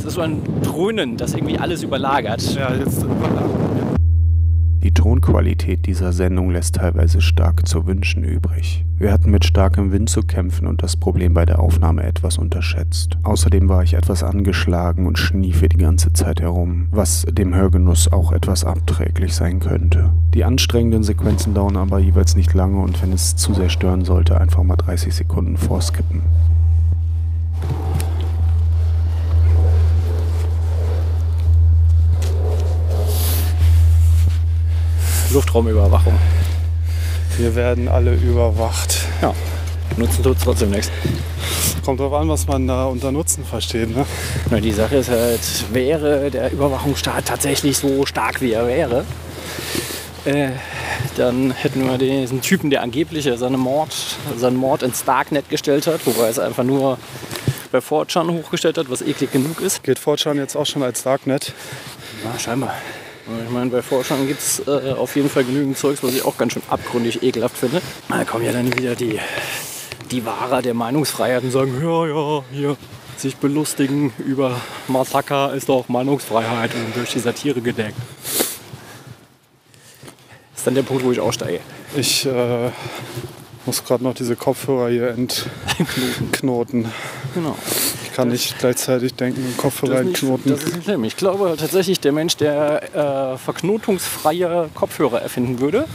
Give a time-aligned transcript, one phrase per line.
[0.00, 2.40] Es ist so ein Dröhnen, das irgendwie alles überlagert.
[2.54, 3.04] Ja, jetzt
[4.82, 8.86] Die Tonqualität dieser Sendung lässt teilweise stark zu wünschen übrig.
[8.96, 13.18] Wir hatten mit starkem Wind zu kämpfen und das Problem bei der Aufnahme etwas unterschätzt.
[13.24, 18.32] Außerdem war ich etwas angeschlagen und schniefe die ganze Zeit herum, was dem Hörgenuss auch
[18.32, 20.14] etwas abträglich sein könnte.
[20.32, 24.40] Die anstrengenden Sequenzen dauern aber jeweils nicht lange und wenn es zu sehr stören sollte,
[24.40, 26.22] einfach mal 30 Sekunden vorskippen.
[35.32, 36.14] Luftraumüberwachung.
[37.38, 39.06] wir werden alle überwacht.
[39.22, 39.34] Ja.
[39.96, 40.90] Nutzen tut es trotzdem nichts.
[41.84, 43.94] Kommt drauf an, was man da unter Nutzen versteht.
[43.94, 44.06] Ne?
[44.50, 45.40] Nur die Sache ist halt,
[45.72, 49.04] wäre der Überwachungsstaat tatsächlich so stark wie er wäre,
[50.24, 50.50] äh,
[51.16, 53.94] dann hätten wir diesen Typen, der angeblich seine Mord,
[54.36, 56.98] seinen Mord ins Darknet gestellt hat, wobei er es einfach nur
[57.72, 59.82] bei 4chan hochgestellt hat, was eklig genug ist.
[59.82, 61.52] Geht Fortran jetzt auch schon als Darknet?
[62.24, 62.74] Ja, scheinbar.
[63.44, 66.36] Ich meine, bei Forschern gibt es äh, auf jeden Fall genügend Zeugs, was ich auch
[66.36, 67.80] ganz schön abgründig ekelhaft finde.
[68.08, 69.18] Da kommen ja dann wieder die,
[70.10, 72.76] die Wahrer der Meinungsfreiheit und sagen, ja, ja, hier
[73.16, 77.96] sich belustigen über Massaker ist doch Meinungsfreiheit und durch die Satire gedeckt.
[80.52, 81.60] Das ist dann der Punkt, wo ich aussteige.
[81.96, 82.70] Ich äh,
[83.66, 86.86] muss gerade noch diese Kopfhörer hier entknoten.
[87.34, 87.56] Genau.
[88.04, 90.50] Ich kann nicht gleichzeitig denken und Kopfhörer Das nicht, entknoten.
[90.52, 91.04] das ist nicht schlimm.
[91.04, 95.86] Ich glaube tatsächlich, der Mensch, der äh, verknotungsfreie Kopfhörer erfinden würde,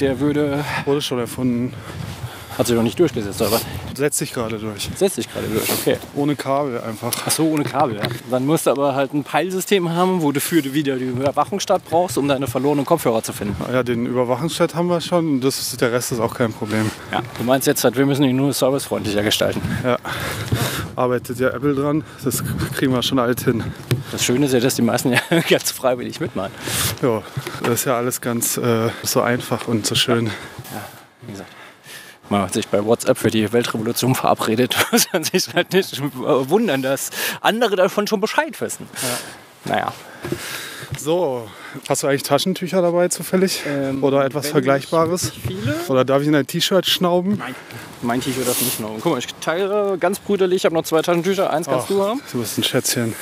[0.00, 1.72] der würde, Wurde schon erfunden.
[2.62, 3.60] Hat sich noch nicht durchgesetzt, aber
[3.94, 4.88] Setzt sich gerade durch.
[4.96, 5.98] setzt sich gerade durch, okay.
[6.14, 7.12] Ohne Kabel einfach.
[7.26, 7.96] Ach so, ohne Kabel.
[7.96, 8.02] Ja.
[8.30, 12.16] Dann musst du aber halt ein Peilsystem haben, wo du für wieder die Überwachungsstadt brauchst,
[12.18, 13.56] um deine verlorenen Kopfhörer zu finden.
[13.72, 15.40] Ja, den Überwachungsstadt haben wir schon.
[15.40, 16.90] Das ist, der Rest ist auch kein Problem.
[17.10, 17.20] Ja.
[17.36, 19.60] Du meinst jetzt halt, wir müssen ihn nur servicefreundlicher gestalten.
[19.84, 19.98] Ja.
[20.94, 22.04] Arbeitet ja Apple dran.
[22.22, 22.44] Das
[22.76, 23.64] kriegen wir schon alt hin.
[24.12, 25.18] Das Schöne ist ja, dass die meisten ja
[25.50, 26.52] ganz freiwillig mitmachen.
[27.02, 27.22] Ja,
[27.64, 30.30] das ist ja alles ganz äh, so einfach und so schön.
[31.22, 31.50] Wie gesagt.
[32.28, 34.76] Man hat sich bei WhatsApp für die Weltrevolution verabredet.
[34.92, 37.10] Muss man sich halt nicht wundern, dass
[37.40, 38.88] andere davon schon Bescheid wissen.
[39.64, 39.92] Naja.
[40.98, 41.48] So,
[41.88, 43.62] hast du eigentlich Taschentücher dabei zufällig?
[43.66, 45.32] Ähm, Oder etwas Vergleichbares?
[45.46, 45.74] Viele?
[45.88, 47.38] Oder darf ich in ein T-Shirt schnauben?
[47.38, 47.54] Nein.
[48.02, 48.96] Mein T-Shirt darf nicht noch.
[49.00, 50.58] Guck mal, ich teile ganz brüderlich.
[50.58, 51.50] Ich habe noch zwei Taschentücher.
[51.50, 52.22] Eins kannst Ach, du haben.
[52.30, 53.14] Du bist ein Schätzchen.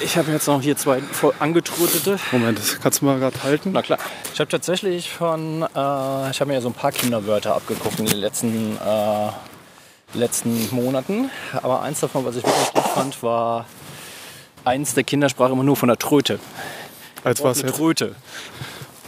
[0.00, 2.18] Ich habe jetzt noch hier zwei voll angetrötete.
[2.32, 3.70] Moment, das kannst du mal gerade halten?
[3.72, 3.98] Na klar.
[4.32, 5.66] Ich habe tatsächlich von, äh,
[6.30, 9.30] ich habe mir ja so ein paar Kinderwörter abgeguckt in den letzten, äh,
[10.14, 11.30] letzten Monaten.
[11.62, 13.66] Aber eins davon, was ich wirklich gut fand, war
[14.64, 16.38] eins der Kinder sprach immer nur von der Tröte.
[17.24, 17.76] Als was Eine jetzt?
[17.78, 18.14] Tröte.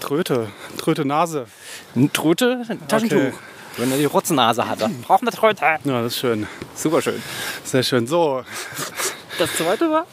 [0.00, 0.48] Tröte.
[0.78, 1.46] Tröte Nase.
[2.12, 3.16] Tröte, Taschentuch.
[3.16, 3.32] Okay.
[3.76, 4.88] Wenn er die Rotznase hatte.
[5.06, 5.62] Braucht eine Tröte.
[5.62, 6.46] Ja, das ist schön.
[6.74, 7.22] Super schön.
[7.64, 8.06] Sehr schön.
[8.06, 8.42] So,
[9.38, 10.06] Das zweite war,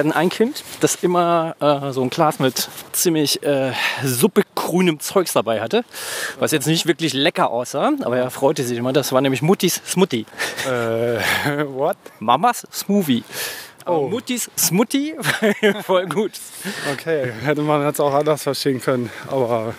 [0.00, 3.72] hatten ein Kind, das immer äh, so ein Glas mit ziemlich äh,
[4.04, 5.84] suppegrünem Zeugs dabei hatte,
[6.38, 8.92] was jetzt nicht wirklich lecker aussah, aber er freute sich immer.
[8.92, 10.26] Das war nämlich Muttis Smoothie.
[10.66, 11.18] äh,
[11.66, 11.96] what?
[12.20, 13.24] Mamas Smoothie.
[13.84, 14.08] Aber Oh.
[14.08, 15.14] Muttis Smoothie,
[15.84, 16.32] voll gut.
[16.92, 19.10] Okay, hätte man jetzt auch anders verstehen können.
[19.28, 19.74] Aber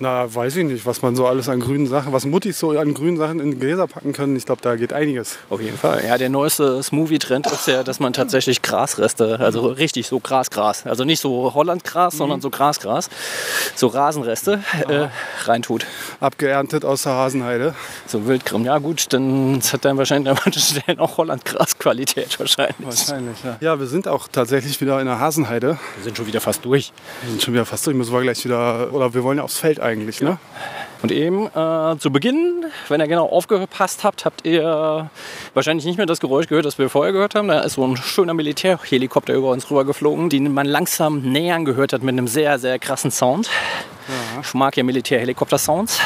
[0.00, 2.94] na, weiß ich nicht, was man so alles an grünen Sachen, was Muttis so an
[2.94, 4.34] grünen Sachen in Gläser packen können.
[4.34, 5.38] Ich glaube, da geht einiges.
[5.50, 6.02] Auf jeden Fall.
[6.06, 11.04] Ja, der neueste Smoothie-Trend ist ja, dass man tatsächlich Grasreste, also richtig so Grasgras, also
[11.04, 13.10] nicht so Hollandgras, sondern so Grasgras,
[13.74, 15.08] so Rasenreste äh,
[15.44, 15.86] reintut.
[16.20, 17.74] Abgeerntet aus der Hasenheide.
[18.06, 22.76] So Wildkrim, ja gut, dann hat dann wahrscheinlich an manchen Stellen auch Hollandgras-Qualität wahrscheinlich.
[22.80, 23.56] Wahrscheinlich, ja.
[23.60, 25.78] Ja, wir sind auch tatsächlich wieder in der Hasenheide.
[25.96, 26.92] Wir sind schon wieder fast durch.
[27.22, 27.96] Wir sind schon wieder fast durch.
[27.96, 30.38] Müssen wir gleich wieder, oder wir wollen ja aufs Feld eigentlich, ne?
[31.02, 35.10] Und eben äh, zu Beginn, wenn ihr genau aufgepasst habt, habt ihr
[35.54, 37.48] wahrscheinlich nicht mehr das Geräusch gehört, das wir vorher gehört haben.
[37.48, 41.94] Da ist so ein schöner Militärhelikopter über uns rüber geflogen, den man langsam nähern gehört
[41.94, 43.48] hat mit einem sehr, sehr krassen Sound.
[44.42, 46.00] Ich mag ja Militärhelikopter-Sounds.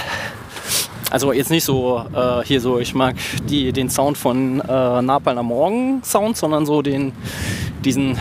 [1.10, 3.16] Also jetzt nicht so äh, hier so, ich mag
[3.48, 7.12] die, den Sound von äh, Napalm am Morgen Sound, sondern so den,
[7.84, 8.18] diesen,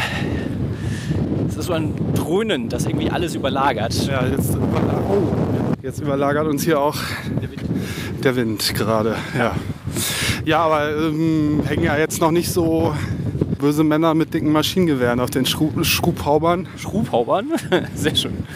[1.48, 3.94] es ist so ein Dröhnen, das irgendwie alles überlagert.
[4.08, 5.53] Ja, jetzt, oh,
[5.84, 6.96] jetzt überlagert uns hier auch
[8.24, 9.18] der Wind gerade.
[9.38, 9.54] Ja,
[10.46, 12.96] ja aber ähm, hängen ja jetzt noch nicht so
[13.60, 16.70] böse Männer mit dicken Maschinengewehren auf den Schru Schubhaubern.
[16.78, 17.52] Schrubhaubern,
[17.96, 18.48] sehr schön.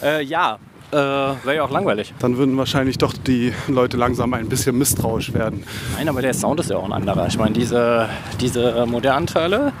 [0.00, 0.58] Äh, ja,
[0.92, 2.14] äh, wäre ja auch langweilig.
[2.20, 5.64] Dann würden wahrscheinlich doch die Leute langsam ein bisschen misstrauisch werden.
[5.96, 7.26] Nein, aber der Sound ist ja auch ein anderer.
[7.26, 8.08] Ich meine, diese,
[8.40, 9.72] diese äh, modernen Teile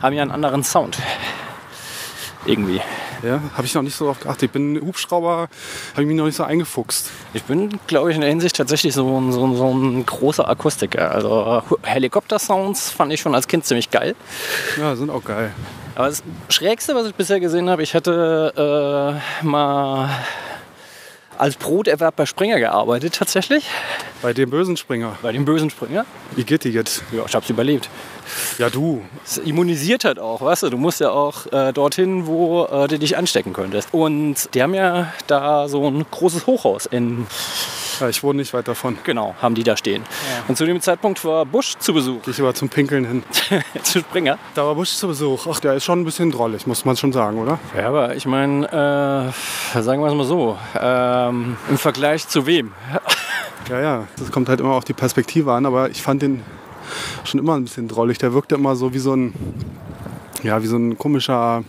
[0.00, 0.98] haben ja einen anderen Sound.
[2.44, 2.80] Irgendwie.
[3.22, 4.42] Ja, habe ich noch nicht so drauf geachtet.
[4.44, 5.48] Ich bin Hubschrauber,
[5.92, 7.08] habe ich mich noch nicht so eingefuchst.
[7.34, 11.12] Ich bin, glaube ich, in der Hinsicht tatsächlich so, ein- so, so ein großer Akustiker.
[11.12, 14.16] Also Helikopter-Sounds fand ich schon als Kind ziemlich geil.
[14.76, 15.52] Ja, sind auch geil.
[15.94, 20.08] Aber das Schrägste, was ich bisher gesehen habe, ich hatte äh, mal
[21.38, 23.68] als Broterwerb bei Springer gearbeitet tatsächlich.
[24.20, 25.16] Bei dem bösen Springer.
[25.22, 26.06] Bei dem bösen Springer.
[26.36, 27.02] Wie geht die jetzt?
[27.12, 27.88] Ja, ich hab's überlebt.
[28.58, 29.02] Ja, du.
[29.24, 32.98] Es immunisiert halt auch, weißt du, du musst ja auch äh, dorthin, wo äh, du
[32.98, 33.88] dich anstecken könntest.
[33.92, 37.26] Und die haben ja da so ein großes Hochhaus in,
[38.00, 38.98] Ja, ich wohne nicht weit davon.
[39.04, 40.02] genau, haben die da stehen.
[40.48, 43.22] Und zu dem Zeitpunkt war Busch zu Besuch, Gehe ich aber zum Pinkeln hin.
[43.82, 44.38] zu Springer.
[44.54, 45.46] Da war Busch zu Besuch.
[45.50, 47.58] Ach, der ist schon ein bisschen drollig, muss man schon sagen, oder?
[47.76, 48.66] Ja, aber ich meine,
[49.74, 52.72] äh, sagen wir es mal so, ähm, im Vergleich zu wem?
[53.70, 54.08] Ja, ja.
[54.18, 56.42] Das kommt halt immer auf die Perspektive an, aber ich fand den
[57.24, 58.18] schon immer ein bisschen drollig.
[58.18, 59.34] Der wirkte immer so wie so ein,
[60.42, 61.64] ja, wie so ein komischer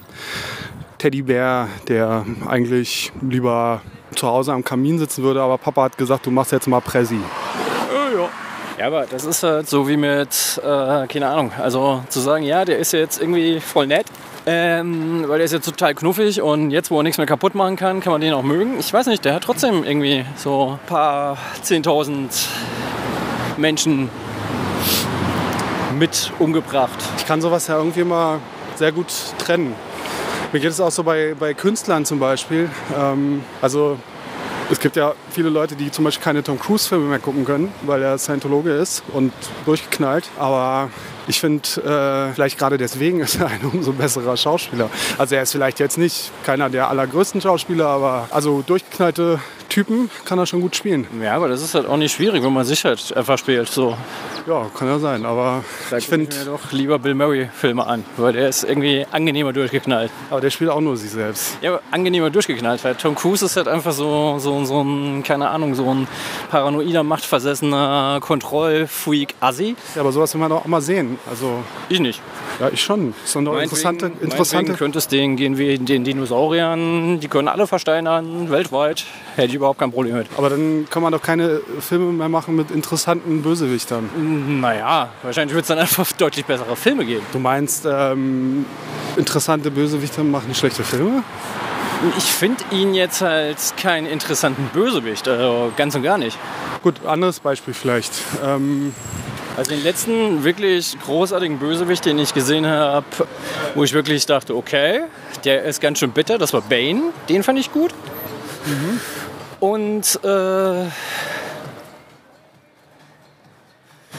[0.97, 3.81] Teddybär, der eigentlich lieber
[4.15, 7.19] zu Hause am Kamin sitzen würde, aber Papa hat gesagt, du machst jetzt mal Präsi.
[8.77, 12.65] Ja, aber das ist halt so wie mit, äh, keine Ahnung, also zu sagen, ja,
[12.65, 14.07] der ist jetzt irgendwie voll nett,
[14.45, 17.75] ähm, weil der ist jetzt total knuffig und jetzt, wo er nichts mehr kaputt machen
[17.75, 18.79] kann, kann man den auch mögen.
[18.79, 22.31] Ich weiß nicht, der hat trotzdem irgendwie so ein paar Zehntausend
[23.57, 24.09] Menschen
[25.97, 26.97] mit umgebracht.
[27.17, 28.39] Ich kann sowas ja irgendwie mal
[28.75, 29.07] sehr gut
[29.37, 29.75] trennen.
[30.51, 32.69] Mir geht es auch so bei, bei Künstlern zum Beispiel.
[32.97, 33.97] Ähm, also
[34.71, 38.01] es gibt ja viele Leute, die zum Beispiel keine Tom Cruise-Filme mehr gucken können, weil
[38.01, 39.33] er Scientologe ist und
[39.65, 40.29] durchgeknallt.
[40.39, 40.89] Aber
[41.27, 44.89] ich finde, äh, vielleicht gerade deswegen ist er ein umso besserer Schauspieler.
[45.17, 49.39] Also er ist vielleicht jetzt nicht keiner der allergrößten Schauspieler, aber also durchgeknallte
[49.73, 51.07] Typen kann er schon gut spielen.
[51.19, 53.69] Ja, aber das ist halt auch nicht schwierig, wenn man sich halt einfach spielt.
[53.69, 53.97] So,
[54.45, 58.49] Ja, kann ja sein, aber da ich finde, doch lieber Bill Murray-Filme an, weil der
[58.49, 60.11] ist irgendwie angenehmer durchgeknallt.
[60.29, 61.57] aber der spielt auch nur sich selbst.
[61.61, 65.49] Ja, aber angenehmer durchgeknallt, weil Tom Cruise ist halt einfach so, so, so ein, keine
[65.49, 66.07] Ahnung, so ein
[66.51, 69.75] paranoider, machtversessener Kontrollfreak-Assi.
[69.95, 71.17] Ja, aber sowas will man doch auch mal sehen.
[71.29, 72.21] Also Ich nicht.
[72.59, 73.15] Ja, ich schon.
[73.25, 74.73] Sind doch interessante, interessante.
[74.73, 77.19] könnte es denen gehen wie den Dinosauriern.
[77.19, 79.05] Die können alle versteinern, weltweit.
[79.35, 80.27] Hätte ich überhaupt kein Problem mit.
[80.37, 84.09] Aber dann kann man doch keine Filme mehr machen mit interessanten Bösewichtern.
[84.61, 87.25] Naja, wahrscheinlich wird es dann einfach deutlich bessere Filme geben.
[87.31, 88.65] Du meinst, ähm,
[89.15, 91.23] interessante Bösewichter machen schlechte Filme?
[92.17, 95.27] Ich finde ihn jetzt halt keinen interessanten Bösewicht.
[95.27, 96.37] Also ganz und gar nicht.
[96.81, 98.11] Gut, anderes Beispiel vielleicht.
[98.45, 98.93] Ähm,
[99.55, 103.05] Also den letzten wirklich großartigen Bösewicht, den ich gesehen habe,
[103.75, 105.01] wo ich wirklich dachte, okay,
[105.45, 107.11] der ist ganz schön bitter, das war Bane.
[107.29, 107.93] Den fand ich gut.
[109.63, 110.89] Und äh,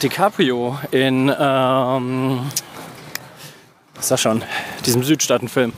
[0.01, 2.49] DiCaprio in, ähm,
[3.99, 4.43] sag schon,
[4.87, 5.71] diesem Südstaatenfilm,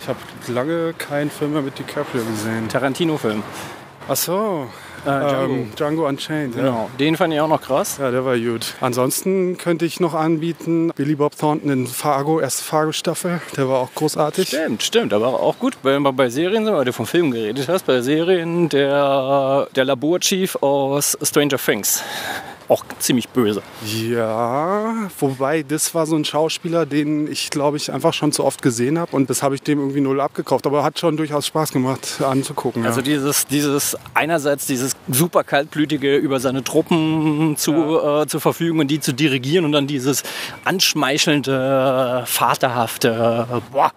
[0.00, 2.68] ich habe lange keinen Film mehr mit DiCaprio gesehen.
[2.68, 3.44] Tarantino-Film.
[4.08, 4.66] Ach so,
[5.04, 5.54] Django.
[5.54, 6.54] ähm, Django Unchained.
[6.56, 6.62] Ja.
[6.62, 7.98] Genau, den fand ich auch noch krass.
[8.00, 8.74] ja, der war gut.
[8.80, 13.40] Ansonsten könnte ich noch anbieten, Billy Bob Thornton in Fargo, erste Fargo-Staffel.
[13.56, 14.48] Der war auch großartig.
[14.48, 17.68] Stimmt, stimmt, aber auch gut, weil wir bei Serien sind, weil du vom Film geredet
[17.68, 22.02] hast, bei Serien der, der Laborchief aus Stranger Things.
[22.68, 23.62] Auch ziemlich böse.
[23.84, 28.62] Ja, wobei das war so ein Schauspieler, den ich glaube ich einfach schon zu oft
[28.62, 30.66] gesehen habe und das habe ich dem irgendwie null abgekauft.
[30.66, 32.82] Aber hat schon durchaus Spaß gemacht anzugucken.
[32.82, 32.88] Ja.
[32.88, 38.88] Also dieses, dieses einerseits dieses super kaltblütige über seine Truppen zu, äh, zu verfügen und
[38.88, 40.22] die zu dirigieren und dann dieses
[40.64, 43.92] anschmeichelnde, vaterhafte, boah,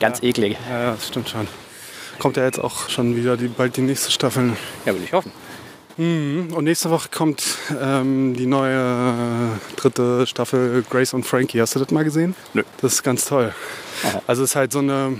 [0.00, 0.56] ganz eklig.
[0.68, 1.48] ja, ja, das stimmt schon.
[2.18, 4.56] Kommt ja jetzt auch schon wieder die, bald die nächste Staffel.
[4.84, 5.32] Ja, will ich hoffen.
[5.96, 7.42] Und nächste Woche kommt
[7.80, 11.60] ähm, die neue äh, dritte Staffel Grace und Frankie.
[11.60, 12.34] Hast du das mal gesehen?
[12.54, 12.62] Nö.
[12.80, 13.52] Das ist ganz toll.
[14.04, 14.22] Aha.
[14.26, 15.18] Also es ist halt so eine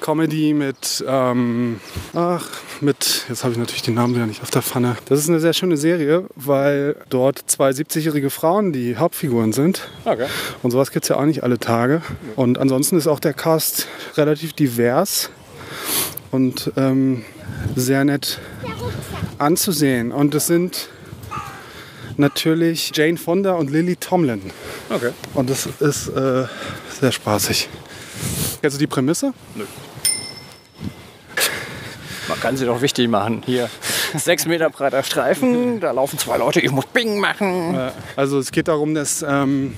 [0.00, 1.80] Comedy mit, ähm,
[2.14, 2.46] ach,
[2.80, 4.96] mit, jetzt habe ich natürlich den Namen wieder nicht auf der Pfanne.
[5.06, 9.88] Das ist eine sehr schöne Serie, weil dort zwei 70-jährige Frauen die Hauptfiguren sind.
[10.04, 10.26] Okay.
[10.62, 12.02] Und sowas gibt es ja auch nicht alle Tage.
[12.36, 15.30] Und ansonsten ist auch der Cast relativ divers
[16.30, 17.24] und ähm,
[17.76, 18.38] sehr nett
[19.38, 20.12] anzusehen.
[20.12, 20.88] Und es sind
[22.16, 24.50] natürlich Jane Fonda und Lily Tomlin.
[24.90, 25.10] Okay.
[25.34, 26.44] Und das ist äh,
[27.00, 27.68] sehr spaßig.
[28.62, 29.32] Also die Prämisse?
[32.28, 33.42] Man kann sie doch wichtig machen.
[33.44, 33.68] Hier,
[34.16, 37.90] sechs Meter breiter Streifen, da laufen zwei Leute, ich muss Bing machen.
[38.16, 39.74] Also es geht darum, dass ähm,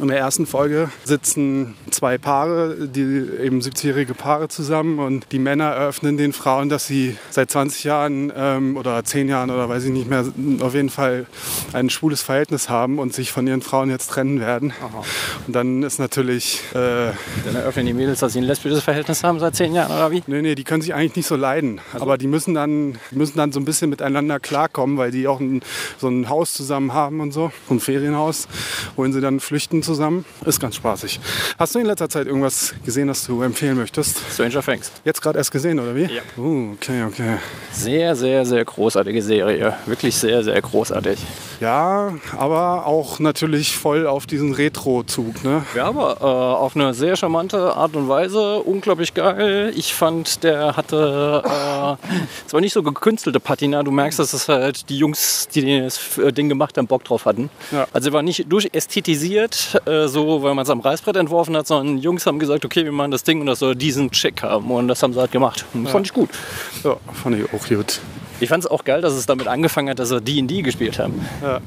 [0.00, 3.02] In der ersten Folge sitzen zwei Paare, die
[3.42, 8.32] eben 70-jährige Paare zusammen und die Männer eröffnen den Frauen, dass sie seit 20 Jahren
[8.34, 10.24] ähm, oder 10 Jahren oder weiß ich nicht mehr,
[10.60, 11.26] auf jeden Fall
[11.74, 14.72] ein schwules Verhältnis haben und sich von ihren Frauen jetzt trennen werden.
[14.82, 15.04] Aha.
[15.46, 17.12] Und dann ist natürlich, äh,
[17.44, 20.22] Dann eröffnen die Mädels, dass sie ein lesbisches Verhältnis haben seit zehn Jahren oder wie?
[20.26, 21.78] nee, nee, die können sich eigentlich nicht so leiden.
[21.92, 25.60] Aber die müssen dann, müssen dann so ein bisschen miteinander klarkommen, weil die auch ein,
[25.98, 28.48] so ein Haus zusammen haben und so, so ein Ferienhaus,
[28.96, 29.89] wohin sie dann flüchten zusammen.
[30.44, 31.20] Ist ganz spaßig.
[31.58, 34.18] Hast du in letzter Zeit irgendwas gesehen, das du empfehlen möchtest?
[34.32, 34.90] Stranger Things.
[35.04, 36.02] Jetzt gerade erst gesehen, oder wie?
[36.02, 36.22] Ja.
[36.36, 37.38] Uh, okay, okay.
[37.72, 39.76] Sehr, sehr, sehr großartige Serie.
[39.86, 41.18] Wirklich sehr, sehr großartig.
[41.60, 45.64] Ja, aber auch natürlich voll auf diesen Retro-Zug, ne?
[45.74, 48.60] Ja, aber äh, auf eine sehr charmante Art und Weise.
[48.60, 49.72] Unglaublich geil.
[49.76, 53.82] Ich fand, der hatte äh, zwar nicht so gekünstelte Patina.
[53.82, 57.26] Du merkst, dass es halt die Jungs, die das äh, Ding gemacht haben, Bock drauf
[57.26, 57.50] hatten.
[57.70, 57.86] Ja.
[57.92, 62.26] Also war nicht durchästhetisiert, äh, so weil man es am Reißbrett entworfen hat, sondern Jungs
[62.26, 64.70] haben gesagt, okay, wir machen das Ding und das soll diesen Check haben.
[64.70, 65.64] Und das haben sie halt gemacht.
[65.74, 66.30] Und Fand ich gut.
[66.84, 68.00] Ja, fand ich auch gut.
[68.40, 71.26] Ich fand es auch geil, dass es damit angefangen hat, dass sie D&D gespielt haben.
[71.42, 71.60] Ja.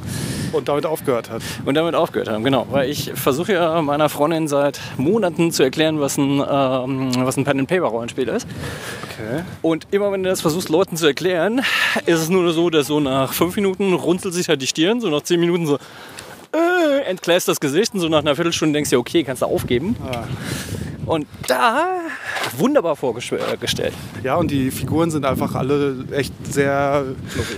[0.52, 1.44] Und damit aufgehört hat.
[1.66, 2.66] Und damit aufgehört haben, genau.
[2.70, 7.44] Weil ich versuche ja meiner Freundin seit Monaten zu erklären, was ein, ähm, was ein
[7.44, 8.48] Pen-and-Paper-Rollenspiel ist.
[9.04, 9.44] Okay.
[9.62, 11.62] Und immer wenn du das versuchst, Leuten zu erklären,
[12.08, 15.10] ist es nur so, dass so nach fünf Minuten runzelt sich halt die Stirn, so
[15.10, 15.78] nach zehn Minuten so
[16.54, 19.96] äh, entgläst das Gesicht und so nach einer Viertelstunde denkst du, okay, kannst du aufgeben.
[20.06, 20.24] Ah.
[21.06, 22.00] Und da
[22.58, 23.94] wunderbar vorgestellt.
[24.24, 27.04] Ja, und die Figuren sind einfach alle echt sehr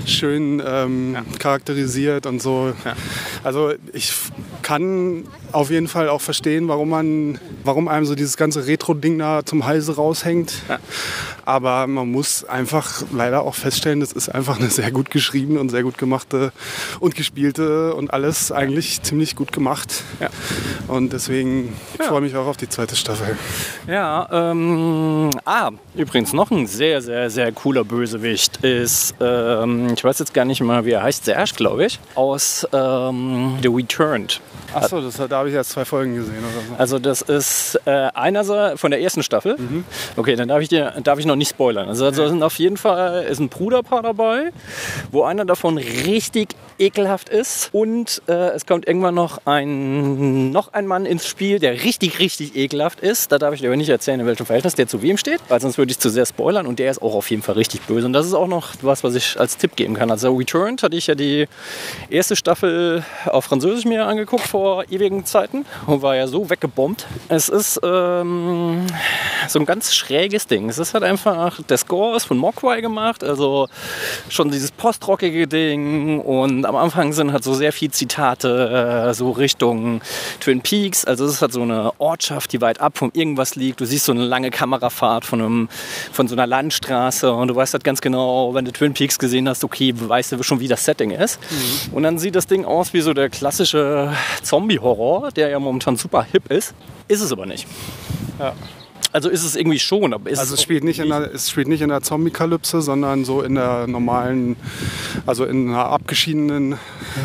[0.05, 2.73] schön ähm, charakterisiert und so.
[3.43, 4.11] Also ich
[4.65, 9.45] kann auf jeden Fall auch verstehen, warum man, warum einem so dieses ganze Retro-Ding da
[9.45, 10.53] zum Halse raushängt.
[11.45, 15.69] Aber man muss einfach leider auch feststellen, das ist einfach eine sehr gut geschriebene und
[15.69, 16.51] sehr gut gemachte
[16.99, 20.03] und gespielte und alles eigentlich ziemlich gut gemacht.
[20.19, 20.29] Ja.
[20.87, 23.37] Und deswegen ich freue mich auch auf die zweite Staffel.
[23.87, 30.17] Ja, ähm, ah, übrigens noch ein sehr, sehr, sehr cooler Bösewicht ist, ähm, ich weiß
[30.17, 34.41] jetzt gar nicht mal, wie er heißt, Serge, glaube ich, aus ähm, The Returned.
[34.75, 36.75] Achso, da habe ich jetzt zwei Folgen gesehen oder so.
[36.77, 39.57] Also das ist äh, einer von der ersten Staffel.
[40.17, 41.87] Okay, dann darf ich dir darf ich noch nicht spoilern.
[41.87, 44.51] Also, also sind auf jeden Fall ist ein Bruderpaar dabei,
[45.11, 50.87] wo einer davon richtig ekelhaft ist und äh, es kommt irgendwann noch ein noch ein
[50.87, 53.31] Mann ins Spiel, der richtig richtig ekelhaft ist.
[53.31, 55.61] Da darf ich dir aber nicht erzählen, in welchem Verhältnis der zu wem steht, weil
[55.61, 58.05] sonst würde ich zu sehr spoilern und der ist auch auf jeden Fall richtig böse
[58.05, 60.11] und das ist auch noch was, was ich als Tipp geben kann.
[60.11, 61.47] Also Returned hatte ich ja die
[62.09, 67.05] erste Staffel auf Französisch mir angeguckt vor ewigen Zeiten und war ja so weggebombt.
[67.29, 68.85] Es ist ähm,
[69.47, 70.69] so ein ganz schräges Ding.
[70.69, 73.67] Es ist halt einfach, der Score ist von Mogwai gemacht, also
[74.29, 79.31] schon dieses postrockige Ding und am Anfang sind halt so sehr viel Zitate, äh, so
[79.31, 80.01] Richtung
[80.39, 81.05] Twin Peaks.
[81.05, 83.81] Also es ist halt so eine Ortschaft, die weit ab von irgendwas liegt.
[83.81, 85.69] Du siehst so eine lange Kamerafahrt von, einem,
[86.11, 89.47] von so einer Landstraße und du weißt halt ganz genau, wenn du Twin Peaks gesehen
[89.47, 91.39] hast, okay, weißt du schon, wie das Setting ist.
[91.91, 94.11] Und dann sieht das Ding aus wie so der klassische
[94.55, 96.73] Zombie-Horror, der ja momentan super hip ist.
[97.09, 97.67] Ist es aber nicht.
[98.39, 98.53] Ja.
[99.15, 101.67] Also ist es irgendwie schon, aber ist Also es spielt nicht in der, es spielt
[101.69, 104.57] nicht in der Zombie-Kalypse, sondern so in der normalen,
[105.25, 106.73] also in einer abgeschiedenen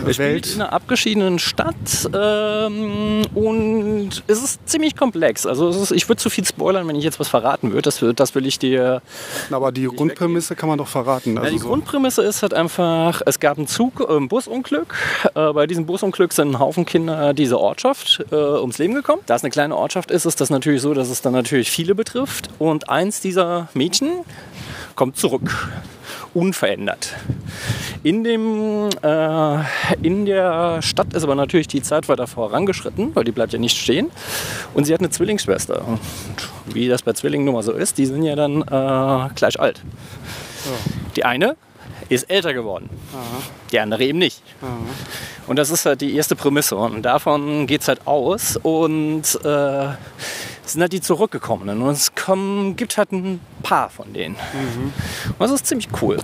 [0.06, 0.54] Es spielt Welt.
[0.54, 1.74] in einer abgeschiedenen Stadt
[2.14, 5.46] ähm, und es ist ziemlich komplex.
[5.46, 7.82] Also ist, ich würde zu viel spoilern, wenn ich jetzt was verraten würde.
[7.82, 9.02] Das, das will ich dir.
[9.50, 11.34] Aber die Grundprämisse kann man doch verraten.
[11.34, 11.66] Ja, Also die so.
[11.68, 14.94] Grundprämisse ist halt einfach, es gab einen Zug, äh, ein Busunglück.
[15.34, 19.22] Äh, bei diesem Busunglück sind ein Haufen Kinder dieser Ortschaft äh, ums Leben gekommen.
[19.26, 21.94] Da es eine kleine Ortschaft ist, ist das natürlich so, dass es dann natürlich viele
[21.94, 22.50] betrifft.
[22.58, 24.10] Und eins dieser Mädchen
[24.96, 25.70] kommt zurück.
[26.34, 27.14] Unverändert.
[28.02, 29.58] In, dem, äh,
[30.02, 33.78] in der Stadt ist aber natürlich die Zeit weiter vorangeschritten, weil die bleibt ja nicht
[33.78, 34.10] stehen.
[34.74, 35.86] Und sie hat eine Zwillingsschwester.
[35.88, 36.00] Und
[36.66, 39.80] wie das bei Zwillingen nun mal so ist, die sind ja dann äh, gleich alt.
[41.16, 41.56] Die eine
[42.10, 42.90] ist älter geworden,
[43.72, 44.42] die andere eben nicht.
[45.46, 46.76] Und das ist halt die erste Prämisse.
[46.76, 48.56] Und davon geht es halt aus.
[48.62, 49.88] Und äh,
[50.72, 51.82] sind halt die Zurückgekommenen.
[51.82, 54.36] Und es kommen, gibt halt ein paar von denen.
[55.28, 56.18] Und das ist ziemlich cool.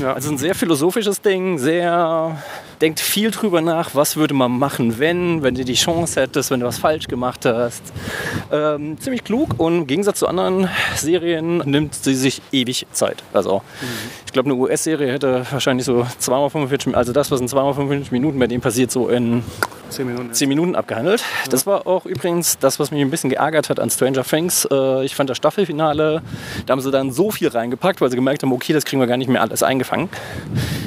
[0.00, 0.14] Ja.
[0.14, 2.42] Also ein sehr philosophisches Ding, sehr
[2.80, 6.60] denkt viel drüber nach, was würde man machen, wenn, wenn du die Chance hättest, wenn
[6.60, 7.82] du was falsch gemacht hast.
[8.52, 13.22] Ähm, ziemlich klug und im Gegensatz zu anderen Serien nimmt sie sich ewig Zeit.
[13.32, 13.62] Also
[14.26, 17.74] ich glaube, eine US-Serie hätte wahrscheinlich so zweimal 45 Minuten, also das, was in zweimal
[17.74, 19.42] 45 Minuten bei dem passiert, so in
[19.88, 20.32] Zehn Minuten.
[20.32, 21.22] 10 Minuten abgehandelt.
[21.48, 24.66] Das war auch übrigens das, was mich ein bisschen geärgert hat an Stranger Things.
[24.70, 26.22] Äh, Ich fand das Staffelfinale,
[26.66, 29.06] da haben sie dann so viel reingepackt, weil sie gemerkt haben, okay, das kriegen wir
[29.06, 30.08] gar nicht mehr alles eingefangen.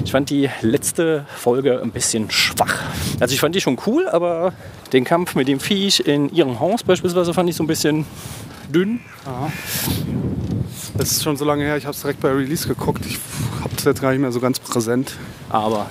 [0.04, 2.76] Ich fand die letzte Folge ein bisschen schwach.
[3.20, 4.54] Also ich fand die schon cool, aber
[4.94, 8.06] den Kampf mit dem Viech in ihrem Haus beispielsweise fand ich so ein bisschen
[8.74, 9.02] dünn.
[10.98, 13.06] Das ist schon so lange her, ich habe es direkt bei Release geguckt.
[13.06, 13.20] Ich
[13.62, 15.14] habe es jetzt gar nicht mehr so ganz präsent.
[15.50, 15.88] Aber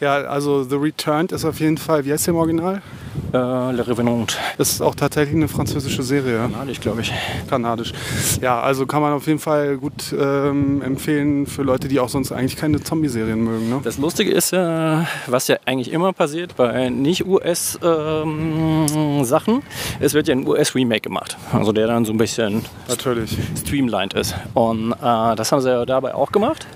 [0.00, 2.82] Ja, also The Returned ist auf jeden Fall, wie heißt der im Original?
[3.32, 7.12] Äh, Le Revenant, Das ist auch tatsächlich eine französische Serie, kanadisch glaube ich.
[7.48, 7.92] kanadisch.
[8.40, 12.32] Ja, also kann man auf jeden Fall gut ähm, empfehlen für Leute, die auch sonst
[12.32, 13.68] eigentlich keine Zombie-Serien mögen.
[13.70, 13.80] Ne?
[13.84, 19.62] Das Lustige ist ja, was ja eigentlich immer passiert bei nicht-US-Sachen,
[20.00, 21.36] es wird ja ein US-Remake gemacht.
[21.52, 23.36] Also der dann so ein bisschen Natürlich.
[23.58, 24.34] streamlined ist.
[24.54, 26.66] Und äh, das haben sie ja dabei auch gemacht.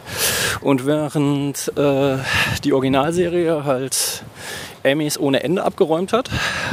[0.60, 2.16] Und während äh,
[2.62, 4.24] die Originalserie halt
[4.84, 6.30] Emmys ohne Ende abgeräumt hat,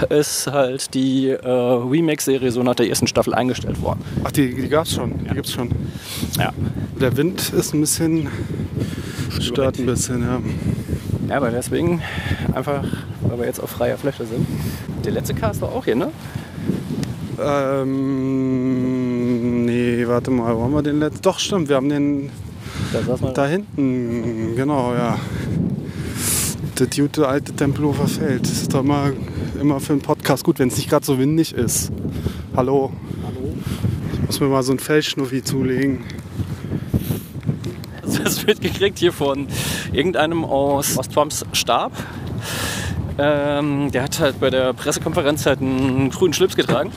[0.09, 4.01] ist halt die äh, Remake-Serie so nach der ersten Staffel eingestellt worden.
[4.23, 5.13] Ach, die, die gab's schon.
[5.19, 5.71] Die gibt's schon.
[6.37, 6.51] Ja.
[6.99, 8.27] Der Wind ist ein bisschen,
[9.39, 10.39] stört ein bisschen, ja.
[11.29, 12.01] Ja, aber deswegen
[12.53, 12.83] einfach,
[13.21, 14.45] weil wir jetzt auf freier Fläche sind.
[15.05, 16.11] Der letzte Cast war auch hier, ne?
[17.41, 18.85] Ähm,
[19.65, 21.21] nee, warte mal, wo haben wir den letzten?
[21.21, 22.29] Doch, stimmt, wir haben den
[22.91, 22.99] Da
[23.33, 25.17] da hinten, genau, ja.
[26.77, 28.43] Der gute alte Tempelhofer Feld.
[28.43, 29.11] Das ist doch immer,
[29.59, 31.91] immer für einen Podcast gut, wenn es nicht gerade so windig ist.
[32.55, 32.91] Hallo.
[33.25, 33.53] Hallo.
[34.13, 36.03] Ich muss mir mal so ein Fellschnuffi zulegen.
[38.23, 39.47] das mitgekriegt hier von
[39.91, 41.91] irgendeinem aus, aus Trumps Stab.
[43.17, 46.91] Ähm, der hat halt bei der Pressekonferenz halt einen grünen Schlips getragen.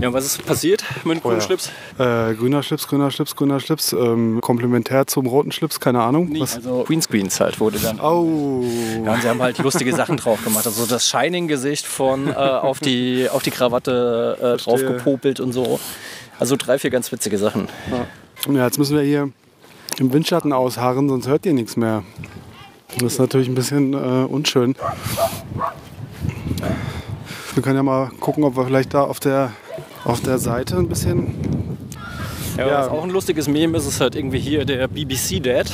[0.00, 1.40] Ja, und was ist passiert mit dem grünen Oh ja.
[1.40, 1.70] Schlips?
[1.98, 3.92] Äh, grüner Schlips, grüner Schlips, grüner Schlips.
[3.92, 6.28] Ähm, komplementär zum roten Schlips, keine Ahnung.
[6.38, 6.56] Was?
[6.56, 8.00] Also Queenscreens halt wurde dann.
[8.00, 8.64] Oh.
[9.04, 10.66] Ja, und sie haben halt lustige Sachen drauf gemacht.
[10.66, 14.96] Also das Shining-Gesicht von äh, auf, die, auf die Krawatte äh, drauf Verstehe.
[14.96, 15.78] gepopelt und so.
[16.40, 17.68] Also drei, vier ganz witzige Sachen.
[18.50, 19.30] Ja, jetzt müssen wir hier
[20.00, 22.02] im Windschatten ausharren, sonst hört ihr nichts mehr.
[22.98, 24.74] Das ist natürlich ein bisschen äh, unschön.
[27.54, 29.52] Wir können ja mal gucken, ob wir vielleicht da auf der,
[30.04, 31.34] auf der Seite ein bisschen.
[32.56, 32.78] Ja, Ja.
[32.80, 35.70] Was auch ein lustiges Meme ist, ist halt irgendwie hier der BBC-Dad.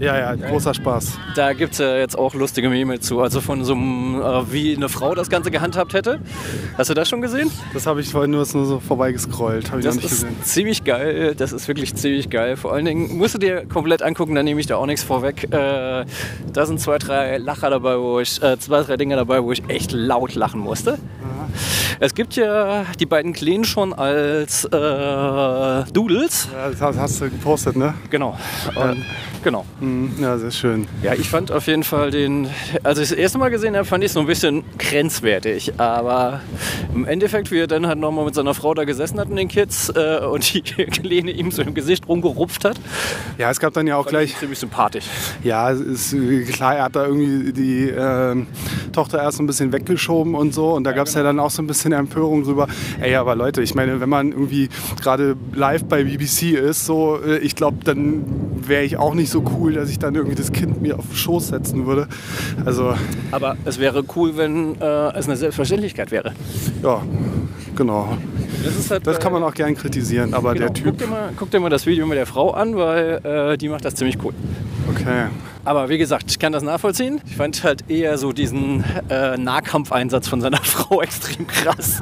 [0.00, 1.18] Ja, ja, großer Spaß.
[1.34, 3.20] Da gibt es ja jetzt auch lustige Meme zu.
[3.20, 6.20] Also von so einem, äh, wie eine Frau das Ganze gehandhabt hätte.
[6.76, 7.50] Hast du das schon gesehen?
[7.74, 9.70] Das habe ich vorhin nur, nur so vorbeigescrollt.
[9.70, 10.42] Habe ich Das noch nicht ist gesehen.
[10.44, 11.34] ziemlich geil.
[11.36, 12.56] Das ist wirklich ziemlich geil.
[12.56, 15.44] Vor allen Dingen musst du dir komplett angucken, da nehme ich da auch nichts vorweg.
[15.52, 16.04] Äh,
[16.52, 19.62] da sind zwei, drei Lacher dabei, wo ich, äh, zwei, drei Dinge dabei, wo ich
[19.68, 20.98] echt laut lachen musste.
[21.98, 24.70] Es gibt ja die beiden Kleinen schon als äh,
[25.92, 26.48] Doodles.
[26.52, 27.94] Ja, das hast- du gepostet, ne?
[28.10, 28.38] Genau.
[28.76, 29.04] Und,
[29.42, 29.64] genau.
[29.80, 29.87] Mhm,
[30.20, 30.86] Ja, sehr schön.
[31.02, 32.48] Ja, ich fand auf jeden Fall den,
[32.82, 35.72] als ich das erste Mal gesehen habe, fand ich es so ein bisschen grenzwertig.
[35.78, 36.40] Aber
[36.94, 39.48] im Endeffekt, wie er dann halt nochmal mit seiner Frau da gesessen hat und den
[39.48, 42.76] Kids äh, und die Kleine ihm so im Gesicht rumgerupft hat,
[43.38, 44.30] Ja, es gab dann ja auch gleich.
[44.32, 45.06] ich ziemlich sympathisch.
[45.42, 48.46] Ja, ist äh, klar, er hat da irgendwie die ähm,
[48.92, 50.72] Tochter erst so ein bisschen weggeschoben und so.
[50.72, 52.66] Und da gab es ja dann auch so ein bisschen Empörung drüber.
[53.00, 54.68] Ey, aber Leute, ich meine, wenn man irgendwie
[55.00, 58.24] gerade live bei BBC ist, so, äh, ich glaube, dann
[58.66, 61.16] wäre ich auch nicht so cool, dass ich dann irgendwie das Kind mir auf den
[61.16, 62.08] Schoß setzen würde.
[62.64, 62.94] Also,
[63.30, 66.32] Aber es wäre cool, wenn äh, es eine Selbstverständlichkeit wäre.
[66.82, 67.02] ja,
[67.76, 68.16] genau.
[68.64, 70.66] Das, halt, Das kann man äh, auch gern kritisieren, aber genau.
[70.66, 73.20] der Typ, Guck dir, mal, guck dir mal das Video mit der Frau an, weil
[73.24, 74.32] äh, die macht das ziemlich cool.
[74.90, 75.26] okay.
[75.64, 77.20] Aber wie gesagt, ich kann das nachvollziehen.
[77.26, 82.00] Ich fand halt eher so diesen äh, Nahkampfeinsatz von seiner Frau extrem krass.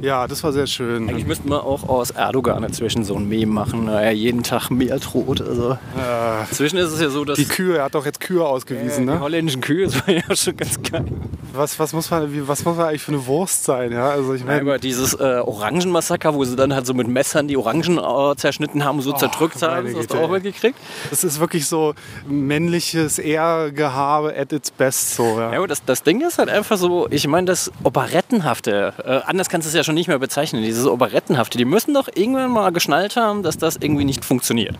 [0.00, 1.08] Ja, das war sehr schön.
[1.08, 4.70] Eigentlich müssten wir auch aus Erdogan inzwischen so ein Meme machen, da er jeden Tag
[4.70, 5.40] mehr droht.
[5.40, 8.44] Also Äh, inzwischen ist es ja so, dass die Kühe, er hat doch jetzt Kühe
[8.44, 9.20] ausgewiesen, die ne?
[9.20, 11.04] holländischen Kühe, das war ja schon ganz geil.
[11.52, 13.90] Was, was, muss man, wie, was muss man eigentlich für eine Wurst sein?
[13.90, 17.08] Ja, also ich Ja, meine, aber dieses äh, Orangenmassaker, wo sie dann halt so mit
[17.08, 20.78] Messern die Orangen äh, zerschnitten haben so zerdrückt haben, das hast du auch mitgekriegt?
[21.10, 21.94] Das ist wirklich so
[22.28, 25.16] männliches Ehrgehabe at its best.
[25.16, 25.52] So, ja.
[25.52, 29.48] Ja, aber das, das Ding ist halt einfach so, ich meine, das Operettenhafte, äh, anders
[29.48, 32.70] kannst du es ja schon nicht mehr bezeichnen, dieses Operettenhafte, die müssen doch irgendwann mal
[32.72, 34.76] geschnallt haben, dass das irgendwie nicht funktioniert.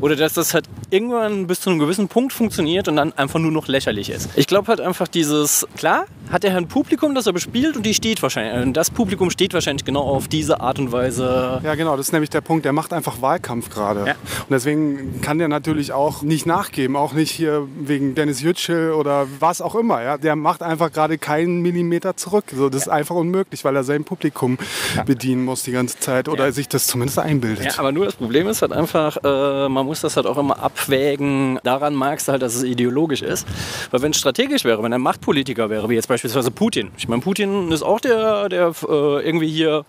[0.00, 3.50] Oder dass das halt irgendwann bis zu einem gewissen Punkt funktioniert und dann einfach nur
[3.50, 4.30] noch lächerlich ist.
[4.36, 7.92] Ich glaube halt einfach dieses, klar, hat er ein Publikum, das er bespielt und die
[7.92, 11.60] steht wahrscheinlich, äh, das Publikum steht wahrscheinlich genau auf diese Art und Weise.
[11.64, 12.64] Ja, genau, das ist nämlich der Punkt.
[12.64, 14.06] Der macht einfach Wahlkampf gerade.
[14.06, 14.12] Ja.
[14.12, 19.26] Und deswegen kann der natürlich auch nicht nachgeben, auch nicht hier wegen Dennis Yücel oder
[19.40, 20.02] was auch immer.
[20.02, 20.18] Ja.
[20.18, 22.44] Der macht einfach gerade keinen Millimeter zurück.
[22.54, 26.28] So, das ist einfach unmöglich, weil er sein Publikum Bildschirm bedienen muss die ganze Zeit
[26.28, 26.52] oder Ja.
[26.52, 27.64] sich das zumindest einbildet.
[27.64, 30.58] Ja, aber nur das Problem ist halt einfach, äh, man muss das halt auch immer
[30.62, 31.58] abwägen.
[31.64, 33.46] Daran merkst du halt, dass es ideologisch ist.
[33.90, 36.90] Weil wenn es strategisch wäre, wenn er Machtpolitiker wäre, wie jetzt beispielsweise Putin.
[36.96, 39.84] Ich meine, Putin ist auch der, der äh, irgendwie hier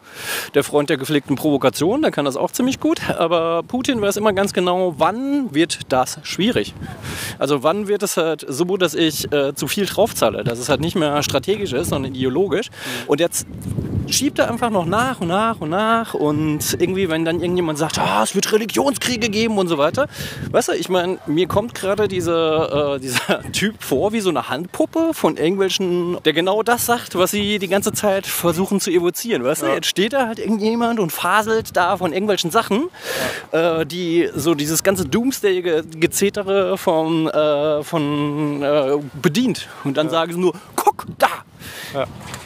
[0.54, 3.02] der Freund der gepflegten Provokation, der kann das auch ziemlich gut.
[3.10, 6.74] Aber Putin weiß immer ganz genau, wann wird das schwierig.
[7.40, 10.82] Also wann wird es halt so, dass ich äh, zu viel draufzahle, dass es halt
[10.82, 12.70] nicht mehr strategisch ist, sondern ideologisch.
[13.08, 13.46] Und jetzt
[14.10, 18.00] schiebt er einfach noch nach und nach und nach und irgendwie, wenn dann irgendjemand sagt,
[18.00, 20.08] ah, es wird Religionskriege geben und so weiter.
[20.52, 24.50] Weißt du, ich meine, mir kommt gerade diese, äh, dieser Typ vor wie so eine
[24.50, 29.44] Handpuppe von irgendwelchen, der genau das sagt, was sie die ganze Zeit versuchen zu evozieren.
[29.44, 32.90] Weißt du, jetzt steht da halt irgendjemand und faselt da von irgendwelchen Sachen,
[33.52, 39.68] äh, die so dieses ganze Doomsday-Gezetere von, äh, von äh, bedient.
[39.84, 41.28] Und dann sagen sie nur, guck, da!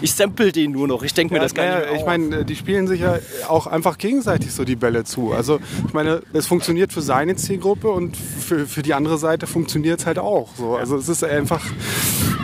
[0.01, 1.03] Ich sample den nur noch.
[1.03, 3.67] Ich denke mir das gar naja, nicht mehr ich meine, die spielen sich ja auch
[3.67, 5.33] einfach gegenseitig so die Bälle zu.
[5.33, 9.99] Also ich meine, es funktioniert für seine Zielgruppe und für, für die andere Seite funktioniert
[9.99, 10.49] es halt auch.
[10.55, 10.75] So.
[10.75, 11.63] Also es ist einfach,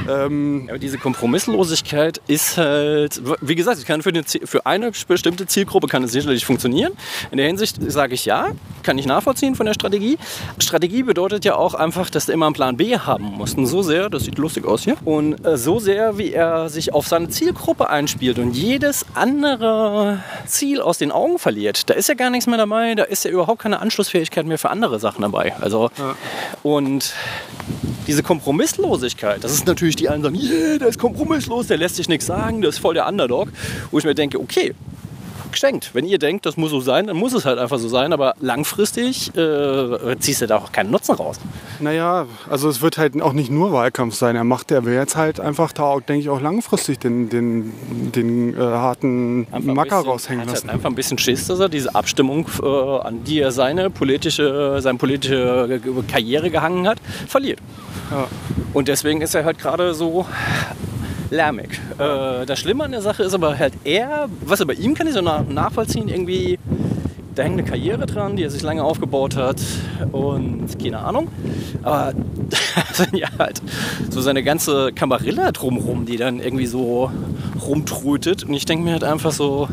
[0.10, 5.46] ähm, Aber diese Kompromisslosigkeit ist halt, wie gesagt, es kann für, eine, für eine bestimmte
[5.46, 6.94] Zielgruppe kann es sicherlich funktionieren.
[7.32, 8.48] In der Hinsicht sage ich ja,
[8.84, 10.18] kann ich nachvollziehen von der Strategie.
[10.60, 13.58] Strategie bedeutet ja auch einfach, dass du immer einen Plan B haben musst.
[13.58, 16.93] Und so sehr, das sieht lustig aus hier, und äh, so sehr, wie er sich
[16.94, 22.16] auf seine Zielgruppe einspielt und jedes andere Ziel aus den Augen verliert, da ist ja
[22.16, 25.56] gar nichts mehr dabei, da ist ja überhaupt keine Anschlussfähigkeit mehr für andere Sachen dabei.
[25.60, 25.90] Also,
[26.62, 27.14] und
[28.08, 32.10] diese Kompromisslosigkeit, das ist natürlich die einen sagen, yeah, der ist kompromisslos, der lässt sich
[32.10, 33.50] nichts sagen, der ist voll der Underdog.
[33.92, 34.74] Wo ich mir denke, okay,
[35.54, 35.92] geschenkt.
[35.94, 38.34] Wenn ihr denkt, das muss so sein, dann muss es halt einfach so sein, aber
[38.42, 41.40] langfristig äh, ziehst du da auch keinen Nutzen raus.
[41.80, 44.36] naja, also es wird halt auch nicht nur Wahlkampf sein.
[44.36, 47.72] Er macht, er will jetzt halt einfach da, auch, denke ich, auch langfristig den, den,
[48.14, 50.70] den äh, harten Einfach ein Macker bisschen- raushängen hat halt lassen.
[50.70, 54.98] einfach ein bisschen Schiss, dass er diese Abstimmung, äh, an die er seine politische, seine
[54.98, 55.80] politische
[56.12, 57.60] Karriere gehangen hat, verliert.
[58.12, 58.28] Ja.
[58.74, 60.26] Und deswegen ist er halt gerade so
[61.34, 61.82] lärmig.
[61.98, 65.08] Äh, das Schlimme an der Sache ist aber halt er, was er bei ihm kann
[65.08, 66.60] ich so nach, nachvollziehen, irgendwie,
[67.36, 69.58] da hängt eine Karriere dran, die er sich lange aufgebaut hat
[70.12, 71.28] und keine Ahnung.
[71.82, 72.14] Aber
[72.94, 73.62] sind ja halt
[74.10, 77.12] so seine ganze Kamarilla drumrum, die dann irgendwie so
[77.66, 78.44] rumtrötet.
[78.44, 79.68] Und ich denke mir halt einfach so,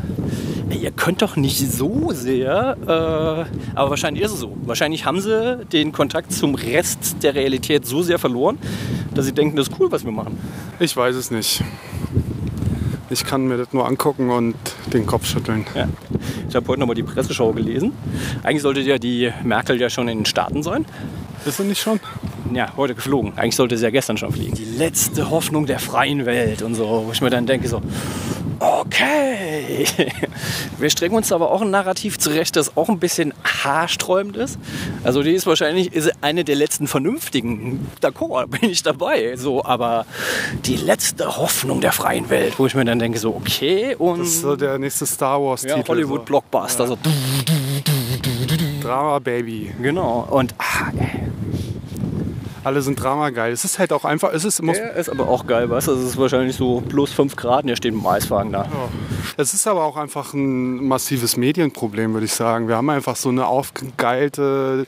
[0.74, 4.56] ihr könnt doch nicht so sehr, äh, aber wahrscheinlich ist es so.
[4.62, 8.58] Wahrscheinlich haben sie den Kontakt zum Rest der Realität so sehr verloren,
[9.14, 10.38] dass sie denken, das ist cool, was wir machen.
[10.78, 11.62] Ich weiß es nicht.
[13.12, 14.54] Ich kann mir das nur angucken und
[14.92, 15.66] den Kopf schütteln.
[15.74, 15.88] Ja.
[16.48, 17.92] Ich habe heute nochmal die Presseschau gelesen.
[18.44, 20.86] Eigentlich sollte ja die Merkel ja schon in den Staaten sein.
[21.44, 21.98] Ist er nicht schon?
[22.54, 23.32] Ja, heute geflogen.
[23.36, 24.54] Eigentlich sollte sie ja gestern schon fliegen.
[24.54, 27.04] Die letzte Hoffnung der freien Welt und so.
[27.06, 27.80] Wo ich mir dann denke so,
[28.90, 29.86] okay.
[30.78, 34.58] Wir strecken uns aber auch ein Narrativ zurecht, das auch ein bisschen haarsträubend ist.
[35.04, 37.86] Also die ist wahrscheinlich ist eine der letzten vernünftigen.
[38.02, 39.36] D'accord, bin ich dabei.
[39.36, 40.06] So, aber
[40.64, 43.94] die letzte Hoffnung der freien Welt, wo ich mir dann denke so, okay.
[43.96, 45.78] Und Das ist so der nächste Star Wars-Titel.
[45.78, 46.86] ja, Hollywood-Blockbuster.
[46.86, 46.98] So.
[47.04, 47.10] So.
[48.82, 49.72] Drama Baby.
[49.80, 50.26] Genau.
[50.30, 50.90] Und ah,
[52.62, 53.52] Alle sind Drama geil.
[53.52, 55.92] Es ist halt auch einfach, es ist, muss, der ist aber auch geil, weißt du?
[55.92, 58.68] Es ist wahrscheinlich so plus 5 Grad und der steht mit dem Eiswagen da.
[59.36, 62.68] es ist aber auch einfach ein massives Medienproblem, würde ich sagen.
[62.68, 64.84] Wir haben einfach so eine aufgegeilte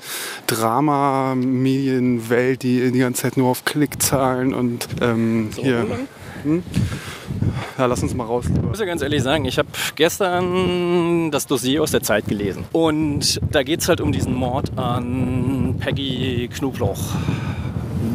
[0.47, 5.87] Drama-Medienwelt, die die ganze Zeit nur auf Klickzahlen und ähm, hier.
[7.79, 8.47] Ja, lass uns mal raus.
[8.55, 12.65] Ich muss ja ganz ehrlich sagen, ich habe gestern das Dossier aus der Zeit gelesen.
[12.73, 17.01] Und da geht es halt um diesen Mord an Peggy Knoblauch.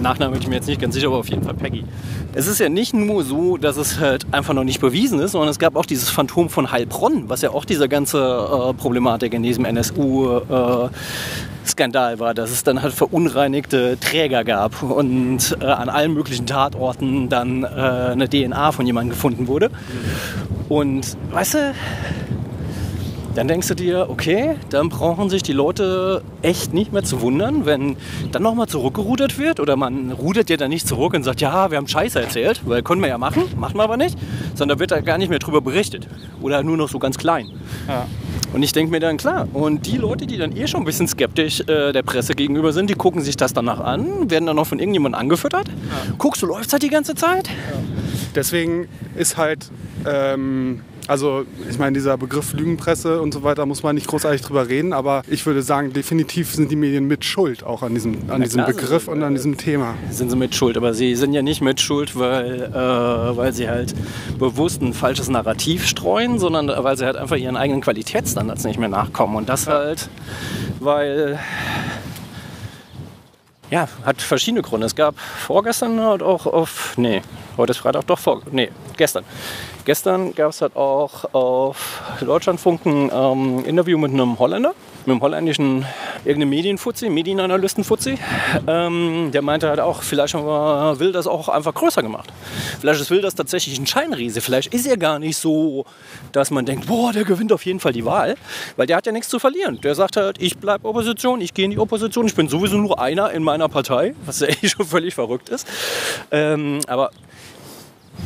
[0.01, 1.83] Nachname bin ich mir jetzt nicht ganz sicher, aber auf jeden Fall Peggy.
[2.33, 5.49] Es ist ja nicht nur so, dass es halt einfach noch nicht bewiesen ist, sondern
[5.49, 9.43] es gab auch dieses Phantom von Heilbronn, was ja auch diese ganze äh, Problematik in
[9.43, 10.91] diesem NSU-Skandal
[12.19, 17.63] war, dass es dann halt verunreinigte Träger gab und äh, an allen möglichen Tatorten dann
[17.63, 19.71] äh, eine DNA von jemandem gefunden wurde.
[20.69, 21.73] Und weißt du,
[23.37, 27.67] dann denkst du dir, okay, dann brauchen sich die Leute echt nicht mehr zu wundern,
[27.67, 27.95] wenn
[28.31, 31.77] dann nochmal zurückgerudert wird oder man rudert ja dann nicht zurück und sagt, ja, wir
[31.77, 34.17] haben Scheiße erzählt, weil können wir ja machen, machen wir aber nicht,
[34.55, 36.07] sondern wird da gar nicht mehr drüber berichtet
[36.41, 37.51] oder nur noch so ganz klein.
[37.87, 38.07] Ja.
[38.53, 41.07] Und ich denke mir dann, klar, und die Leute, die dann eh schon ein bisschen
[41.07, 44.65] skeptisch äh, der Presse gegenüber sind, die gucken sich das danach an, werden dann noch
[44.65, 45.67] von irgendjemandem angefüttert.
[46.17, 47.49] Guckst du, läuft halt die ganze Zeit?
[48.33, 49.69] Deswegen ist halt
[50.05, 54.67] Ähm, also ich meine, dieser Begriff Lügenpresse und so weiter muss man nicht großartig drüber
[54.67, 58.41] reden, aber ich würde sagen, definitiv sind die Medien mit Schuld auch an diesem, an
[58.41, 59.95] diesem klar, Begriff sie- und an diesem Thema.
[60.11, 60.77] sind sie mit Schuld.
[60.77, 63.93] Aber sie sind ja nicht mit Schuld, weil, äh, weil sie halt
[64.37, 68.89] bewusst ein falsches Narrativ streuen, sondern weil sie halt einfach ihren eigenen Qualitätsstandards nicht mehr
[68.89, 69.35] nachkommen.
[69.35, 70.09] Und das halt,
[70.79, 71.39] weil.
[73.69, 74.87] Ja, hat verschiedene Gründe.
[74.87, 76.93] Es gab vorgestern halt auch auf.
[76.97, 77.21] Nee,
[77.57, 78.41] heute ist Freitag, doch vor.
[78.51, 79.25] Nee, gestern.
[79.87, 84.73] Gestern gab es halt auch auf Deutschlandfunk ein ähm, Interview mit einem Holländer,
[85.05, 85.85] mit einem holländischen
[86.25, 88.17] irgendeinem Medienfuzzi, Medienanalystenfuzzi.
[88.67, 92.33] Ähm, der meinte halt auch, vielleicht haben wir Will das auch einfach größer gemacht.
[92.81, 94.41] Vielleicht ist Will das tatsächlich ein Scheinriese.
[94.41, 95.85] Vielleicht ist er gar nicht so,
[96.33, 98.35] dass man denkt, boah, der gewinnt auf jeden Fall die Wahl.
[98.75, 99.79] Weil der hat ja nichts zu verlieren.
[99.79, 102.99] Der sagt halt, ich bleibe Opposition, ich gehe in die Opposition, ich bin sowieso nur
[102.99, 105.65] einer in meiner Partei, was ja eh schon völlig verrückt ist.
[106.29, 107.11] Ähm, aber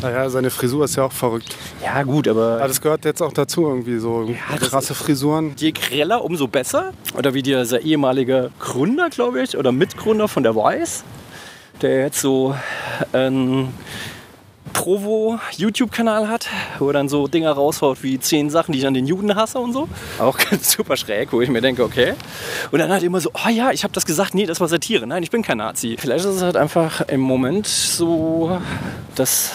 [0.02, 1.56] Naja, seine Frisur ist ja auch verrückt.
[1.84, 5.54] ja gut, aber Aber das gehört jetzt auch dazu irgendwie, so das krasse Frisuren.
[5.58, 6.92] je greller, umso besser.
[7.18, 11.04] Oder wie dieser ehemalige Gründer, glaube ich, oder Mitgründer von der Weiß,
[11.82, 12.56] der jetzt so
[13.14, 13.74] einen
[14.74, 16.48] Provo-YouTube-Kanal hat,
[16.80, 19.60] wo er dann so Dinger raushaut wie zehn Sachen, die ich an den Juden hasse
[19.60, 19.88] und so.
[20.20, 22.14] Auch super schräg, wo ich mir denke, okay.
[22.72, 25.06] Und dann halt immer so, oh ja, ich habe das gesagt, nee, das war Satire.
[25.08, 25.96] Nein, ich bin kein Nazi.
[26.00, 28.60] Vielleicht ist es halt einfach im Moment so,
[29.16, 29.52] dass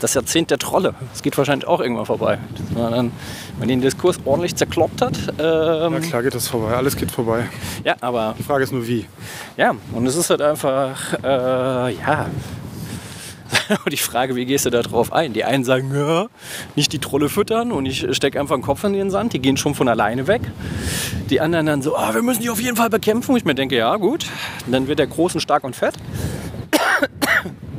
[0.00, 0.94] das Jahrzehnt der Trolle.
[1.14, 2.38] Es geht wahrscheinlich auch irgendwann vorbei.
[2.58, 3.12] Dass man dann,
[3.52, 5.16] wenn man den Diskurs ordentlich zerkloppt hat.
[5.38, 7.48] Ja Ähm, klar geht das vorbei, alles geht vorbei.
[7.84, 9.06] ja, aber Die Frage ist nur wie.
[9.56, 12.26] ja, und es ist halt einfach, äh, ja.
[13.84, 15.32] Und die Frage, wie gehst du da drauf ein?
[15.32, 16.26] Die einen sagen, ja,
[16.76, 19.56] nicht die Trolle füttern und ich stecke einfach einen Kopf in den Sand, die gehen
[19.56, 20.42] schon von alleine weg.
[21.30, 23.36] Die anderen dann so, ah, wir müssen die auf jeden Fall bekämpfen.
[23.36, 24.26] Ich mir denke, ja, gut,
[24.66, 25.94] dann wird der groß und stark und fett.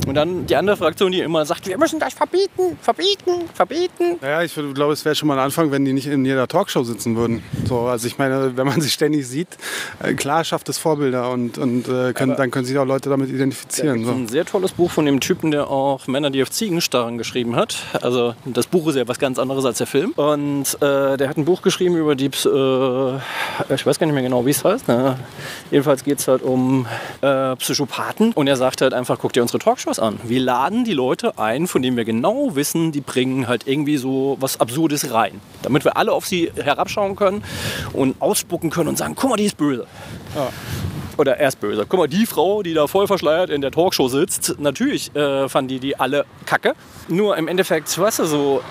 [0.06, 4.18] Und dann die andere Fraktion, die immer sagt, wir müssen das verbieten, verbieten, verbieten.
[4.22, 6.84] Naja, ich glaube, es wäre schon mal ein Anfang, wenn die nicht in jeder Talkshow
[6.84, 7.44] sitzen würden.
[7.68, 9.48] So, also ich meine, wenn man sie ständig sieht,
[10.04, 13.30] äh, klar schafft es Vorbilder und, und äh, können, dann können sich auch Leute damit
[13.30, 14.00] identifizieren.
[14.02, 14.12] Das So.
[14.12, 17.18] ist ein sehr tolles Buch von dem Typen, der auch Männer, die auf Ziegen starren
[17.18, 17.78] geschrieben hat.
[18.02, 20.12] Also das Buch ist ja was ganz anderes als der Film.
[20.12, 23.16] Und äh, der hat ein Buch geschrieben über die, Ps- äh,
[23.74, 24.88] ich weiß gar nicht mehr genau, wie es heißt.
[24.88, 25.18] Ne?
[25.72, 26.86] Jedenfalls geht es halt um
[27.22, 28.34] äh, Psychopathen.
[28.34, 30.20] Und er sagt halt einfach, guck dir unsere Talkshows an.
[30.24, 34.38] Wir laden die Leute ein, von denen wir genau wissen, die bringen halt irgendwie so
[34.40, 35.42] was Absurdes rein.
[35.62, 37.44] Damit wir alle auf sie herabschauen können
[37.94, 39.88] und ausspucken können und sagen, guck mal, die ist böse.
[41.18, 41.86] Oder er ist böse.
[41.88, 45.70] Guck mal, die Frau, die da voll verschleiert in der Talkshow sitzt, natürlich äh, fanden
[45.70, 46.74] die die alle kacke.
[47.08, 48.62] Nur im Endeffekt, weißt du, so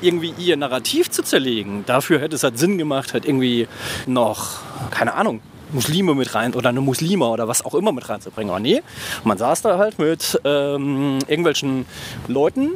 [0.00, 3.68] irgendwie ihr Narrativ zu zerlegen, dafür hätte es halt Sinn gemacht, halt irgendwie
[4.06, 4.58] noch,
[4.90, 5.40] keine Ahnung,
[5.74, 8.50] Muslime mit rein oder eine Muslima oder was auch immer mit reinzubringen.
[8.50, 8.82] Aber nee,
[9.24, 11.84] man saß da halt mit ähm, irgendwelchen
[12.28, 12.70] Leuten,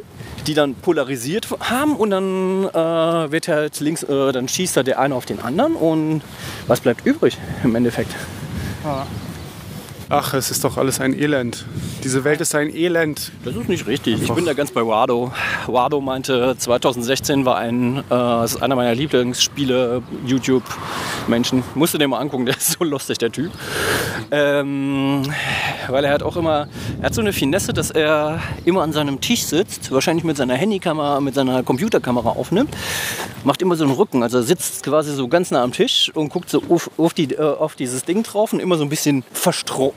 [0.47, 4.99] die dann polarisiert haben und dann äh, wird halt links, äh, dann schießt da der
[4.99, 6.23] eine auf den anderen und
[6.67, 8.15] was bleibt übrig im Endeffekt?
[10.11, 11.67] Ach, es ist doch alles ein Elend.
[12.03, 13.31] Diese Welt ist ein Elend.
[13.45, 14.23] Das ist nicht richtig.
[14.23, 15.33] Ich bin da ganz bei Wado.
[15.67, 21.63] Wado meinte, 2016 war ein, äh, ist einer meiner Lieblingsspiele, YouTube-Menschen.
[21.75, 23.53] Musst du dir mal angucken, der ist so lustig, der Typ.
[24.31, 25.25] Ähm,
[25.89, 26.69] weil er hat auch immer,
[27.01, 30.55] er hat so eine Finesse, dass er immer an seinem Tisch sitzt, wahrscheinlich mit seiner
[30.55, 32.75] Handykamera, mit seiner Computerkamera aufnimmt,
[33.45, 34.23] macht immer so einen Rücken.
[34.23, 37.35] Also er sitzt quasi so ganz nah am Tisch und guckt so auf, auf, die,
[37.35, 39.93] äh, auf dieses Ding drauf und immer so ein bisschen verstro-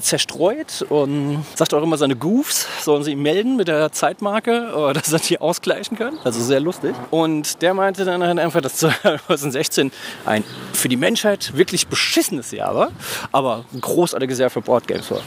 [0.00, 4.92] zerstreut und sagt auch immer seine Goofs, sollen sie ihm melden mit der Zeitmarke, äh,
[4.92, 6.18] dass er die ausgleichen kann.
[6.24, 6.94] Also sehr lustig.
[7.10, 9.92] Und der meinte dann halt einfach, dass 2016
[10.24, 12.90] ein für die Menschheit wirklich beschissenes Jahr war,
[13.32, 15.20] aber ein großartiges Jahr für Boardgames war.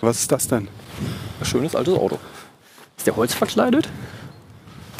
[0.00, 0.68] Was ist das denn?
[1.40, 2.18] Ein schönes altes Auto.
[2.96, 3.88] Ist der Holz verkleidet?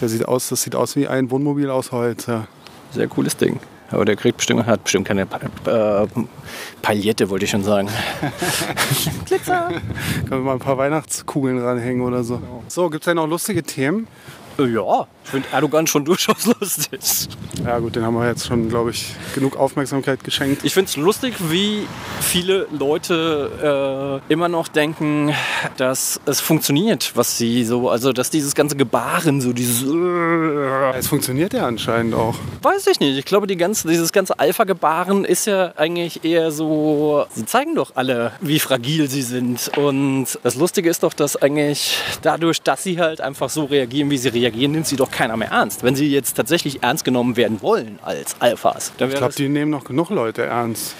[0.00, 2.26] Der sieht aus, das sieht aus wie ein Wohnmobil aus Holz.
[2.26, 2.46] Ja.
[2.92, 3.60] Sehr cooles Ding.
[3.90, 6.06] Aber der kriegt bestimmt, hat bestimmt keine Pa- äh,
[6.82, 7.88] Paillette, wollte ich schon sagen.
[9.26, 9.68] Glitzer!
[10.20, 12.40] Können wir mal ein paar Weihnachtskugeln ranhängen oder so.
[12.68, 14.06] So, gibt es denn noch lustige Themen?
[14.58, 17.00] Ja, ich finde Erdogan schon durchaus lustig.
[17.64, 20.64] Ja gut, den haben wir jetzt schon, glaube ich, genug Aufmerksamkeit geschenkt.
[20.64, 21.86] Ich finde es lustig, wie
[22.20, 25.32] viele Leute äh, immer noch denken,
[25.76, 31.08] dass es funktioniert, was sie so, also dass dieses ganze Gebaren, so dieses, äh, Es
[31.08, 32.36] funktioniert ja anscheinend auch.
[32.62, 33.18] weiß ich nicht.
[33.18, 37.92] Ich glaube, die ganze, dieses ganze Alpha-Gebaren ist ja eigentlich eher so, sie zeigen doch
[37.94, 39.70] alle, wie fragil sie sind.
[39.76, 44.18] Und das Lustige ist doch, dass eigentlich dadurch, dass sie halt einfach so reagieren, wie
[44.18, 45.82] sie reagieren, nimmt sie doch keiner mehr ernst.
[45.82, 49.70] Wenn sie jetzt tatsächlich ernst genommen werden wollen als Alphas, dann Ich glaube, die nehmen
[49.70, 50.94] noch genug Leute ernst.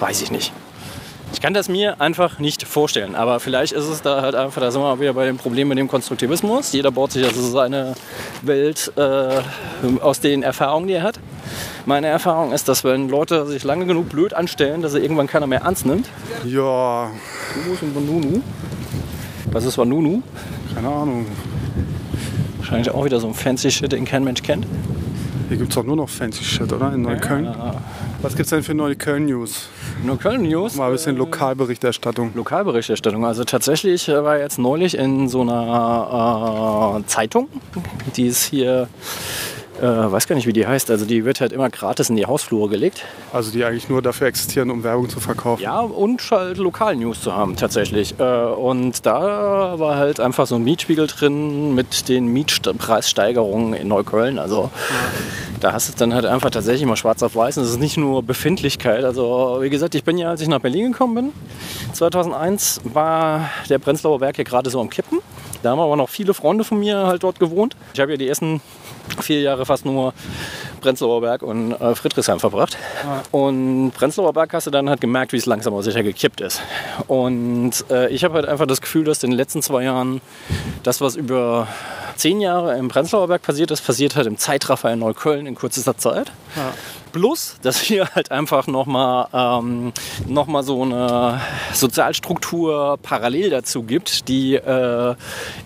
[0.00, 0.52] weiß ich nicht.
[1.32, 3.16] Ich kann das mir einfach nicht vorstellen.
[3.16, 5.78] Aber vielleicht ist es da halt einfach, da sind wir wieder bei dem Problem mit
[5.78, 6.72] dem Konstruktivismus.
[6.72, 7.94] Jeder baut sich also seine
[8.42, 9.40] Welt äh,
[10.00, 11.18] aus den Erfahrungen, die er hat.
[11.86, 15.48] Meine Erfahrung ist, dass wenn Leute sich lange genug blöd anstellen, dass sie irgendwann keiner
[15.48, 16.06] mehr ernst nimmt.
[16.44, 17.10] Ja,
[17.56, 18.42] Nunu und Wanunu.
[19.50, 20.22] Was ist Wanunu?
[20.74, 21.26] keine Ahnung.
[22.64, 24.66] Wahrscheinlich auch wieder so ein fancy Shit, den kein Mensch kennt.
[25.48, 26.94] Hier gibt es auch nur noch fancy Shit, oder?
[26.94, 27.44] In Neukölln.
[27.44, 27.74] Ja.
[28.22, 29.68] Was gibt's denn für Neukölln-News?
[30.02, 30.74] Nur Köln News.
[30.76, 32.30] Mal ein bisschen Lokalberichterstattung.
[32.34, 33.26] Lokalberichterstattung.
[33.26, 37.48] Also tatsächlich äh, war jetzt neulich in so einer äh, Zeitung,
[38.16, 38.88] die ist hier,
[39.80, 42.26] äh, weiß gar nicht wie die heißt, also die wird halt immer gratis in die
[42.26, 43.04] Hausflure gelegt.
[43.32, 45.62] Also die eigentlich nur dafür existieren, um Werbung zu verkaufen.
[45.62, 48.18] Ja, und halt Lokalnews zu haben tatsächlich.
[48.18, 54.38] Äh, und da war halt einfach so ein Mietspiegel drin mit den Mietpreissteigerungen in Neukölln.
[54.38, 54.70] Also
[55.60, 57.58] da hast du es dann halt einfach tatsächlich mal schwarz auf weiß.
[57.58, 59.04] Und es ist nicht nur Befindlichkeit.
[59.04, 61.32] Also wie gesagt, ich bin ja, als ich nach Berlin gekommen bin,
[61.94, 65.18] 2001 war der Prenzlauer Berg hier gerade so am Kippen.
[65.64, 67.74] Da haben aber noch viele Freunde von mir halt dort gewohnt.
[67.94, 68.60] Ich habe ja die ersten
[69.22, 70.12] vier Jahre fast nur
[70.82, 72.76] Prenzlauer Berg und äh, Friedrichshain verbracht.
[73.30, 76.60] Und Prenzlauer Berg hast du dann halt gemerkt, wie es langsam aber sicher gekippt ist.
[77.06, 80.20] Und äh, ich habe halt einfach das Gefühl, dass in den letzten zwei Jahren
[80.82, 81.66] das, was über
[82.16, 85.96] zehn Jahre im Prenzlauer Berg passiert ist, passiert halt im Zeitraffer in Neukölln in kürzester
[85.96, 86.30] Zeit.
[87.14, 89.92] Plus, dass hier halt einfach nochmal ähm,
[90.26, 91.40] noch so eine
[91.72, 95.14] Sozialstruktur parallel dazu gibt, die äh,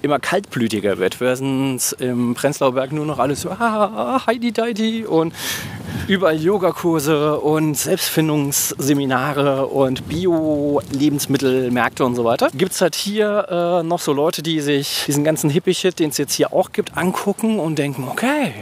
[0.03, 1.23] immer kaltblütiger wird.
[1.23, 5.33] Während im Prenzlauer Berg nur noch alles so ah, Heidi Deidi und
[6.07, 12.51] überall Yogakurse und Selbstfindungsseminare und Bio-Lebensmittelmärkte und so weiter.
[12.53, 16.19] Gibt es halt hier äh, noch so Leute, die sich diesen ganzen Hippie-Shit, den es
[16.19, 18.53] jetzt hier auch gibt, angucken und denken, okay,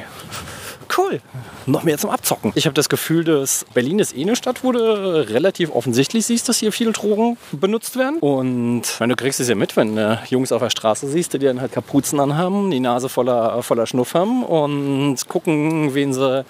[0.96, 1.20] cool,
[1.66, 2.53] noch mehr zum Abzocken.
[2.55, 6.49] Ich habe das Gefühl, dass Berlin ist eh eine Stadt, wo du relativ offensichtlich siehst,
[6.49, 8.18] dass hier viele Drogen benutzt werden.
[8.20, 11.38] Und wenn du kriegst es ja mit, wenn du Jungs auf der Straße siehst, die
[11.38, 16.44] dann halt Kapuzen anhaben, die Nase voller, voller Schnuff haben und gucken, wen sie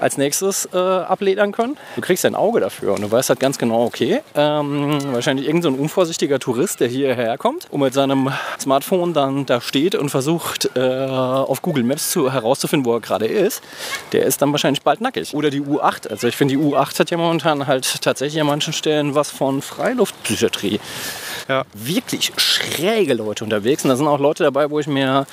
[0.00, 1.76] als nächstes äh, abledern können.
[1.94, 5.74] Du kriegst ein Auge dafür und du weißt halt ganz genau, okay, ähm, wahrscheinlich irgendein
[5.74, 10.70] so unvorsichtiger Tourist, der hierher kommt und mit seinem Smartphone dann da steht und versucht,
[10.76, 13.62] äh, auf Google Maps zu, herauszufinden, wo er gerade ist,
[14.12, 15.34] der ist dann wahrscheinlich bald nackig.
[15.34, 16.08] Oder die U8.
[16.08, 19.62] Also ich finde, die U8 hat ja momentan halt tatsächlich an manchen Stellen was von
[19.62, 20.80] Freiluftpsychiatrie.
[21.48, 21.64] Ja.
[21.74, 23.84] Wirklich schräge Leute unterwegs.
[23.84, 25.26] Und da sind auch Leute dabei, wo ich mir,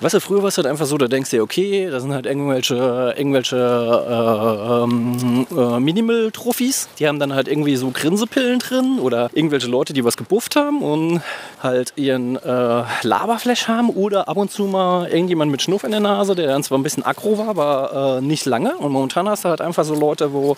[0.00, 2.14] weißt du, früher war es halt einfach so, da denkst du dir, okay, da sind
[2.14, 6.88] halt irgendwelche, irgendwelche äh, ähm, äh, Minimal-Trophys.
[6.98, 10.82] Die haben dann halt irgendwie so Grinsepillen drin oder irgendwelche Leute, die was gebufft haben
[10.82, 11.20] und
[11.62, 16.00] halt ihren äh, Laberflash haben oder ab und zu mal irgendjemand mit Schnuff in der
[16.00, 18.76] Nase, der dann zwar ein bisschen aggro war, aber äh, nicht lange.
[18.76, 20.56] Und momentan hast du halt einfach so Leute, wo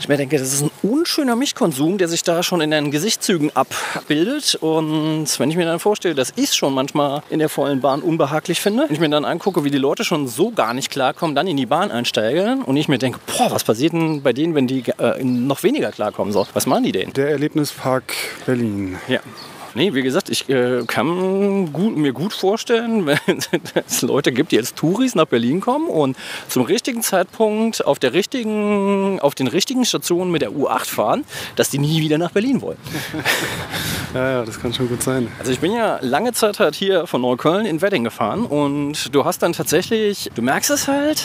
[0.00, 3.54] ich mir denke, das ist ein unschöner Milchkonsum, der sich da schon in den Gesichtszügen
[3.54, 4.39] abbildet.
[4.60, 8.02] Und wenn ich mir dann vorstelle, dass ich es schon manchmal in der vollen Bahn
[8.02, 11.34] unbehaglich finde, wenn ich mir dann angucke, wie die Leute schon so gar nicht klarkommen,
[11.34, 14.54] dann in die Bahn einsteigen und ich mir denke, boah, was passiert denn bei denen,
[14.54, 16.32] wenn die äh, noch weniger klarkommen?
[16.32, 17.12] So, was machen die denn?
[17.12, 18.14] Der Erlebnispark
[18.46, 18.98] Berlin.
[19.08, 19.20] Ja.
[19.74, 23.20] Nee, wie gesagt, ich äh, kann gut, mir gut vorstellen, wenn
[23.86, 26.16] es Leute gibt, die als Touris nach Berlin kommen und
[26.48, 31.24] zum richtigen Zeitpunkt auf, der richtigen, auf den richtigen Stationen mit der U8 fahren,
[31.56, 32.78] dass die nie wieder nach Berlin wollen.
[34.12, 35.30] Ja, ja, das kann schon gut sein.
[35.38, 39.24] Also ich bin ja lange Zeit halt hier von Neukölln in Wedding gefahren und du
[39.24, 41.24] hast dann tatsächlich, du merkst es halt,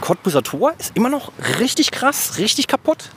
[0.00, 3.10] Cottbuser Tor ist immer noch richtig krass, richtig kaputt.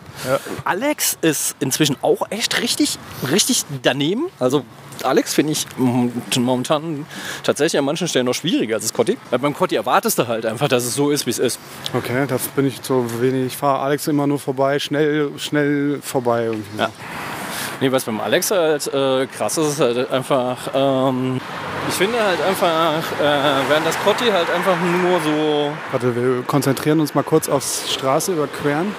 [0.63, 2.97] Alex ist inzwischen auch echt richtig,
[3.31, 4.27] richtig daneben.
[4.39, 4.63] Also
[5.03, 7.05] Alex finde ich momentan
[7.43, 9.17] tatsächlich an manchen Stellen noch schwieriger als das Cotti.
[9.29, 11.59] Weil beim Cotti erwartest du halt einfach, dass es so ist, wie es ist.
[11.93, 13.47] Okay, das bin ich so wenig.
[13.47, 16.45] Ich fahre Alex immer nur vorbei, schnell, schnell vorbei.
[16.45, 16.79] Irgendwie.
[16.79, 16.89] Ja.
[17.79, 21.39] Nee, was beim Alex halt äh, krass ist, ist halt einfach, ähm,
[21.87, 26.99] ich finde halt einfach, äh, während das Cotti halt einfach nur so Warte, wir konzentrieren
[26.99, 28.95] uns mal kurz aufs Straße überqueren.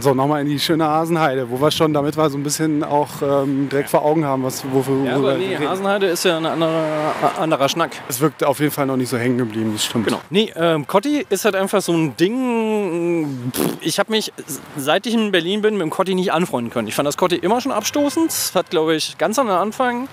[0.00, 3.08] So, nochmal in die schöne Hasenheide, wo wir schon, damit wir so ein bisschen auch
[3.20, 7.12] ähm, direkt vor Augen haben, was, wofür Ja, aber nee, Hasenheide ist ja ein anderer,
[7.38, 7.90] anderer Schnack.
[8.08, 10.06] Es wirkt auf jeden Fall noch nicht so hängen geblieben, das stimmt.
[10.06, 10.20] Genau.
[10.30, 13.50] Nee, ähm, Cotti ist halt einfach so ein Ding.
[13.80, 14.32] Ich habe mich,
[14.76, 16.86] seit ich in Berlin bin, mit dem Cotti nicht anfreunden können.
[16.86, 18.28] Ich fand das Cotti immer schon abstoßend.
[18.28, 20.08] Das Hat, glaube ich, ganz am Anfang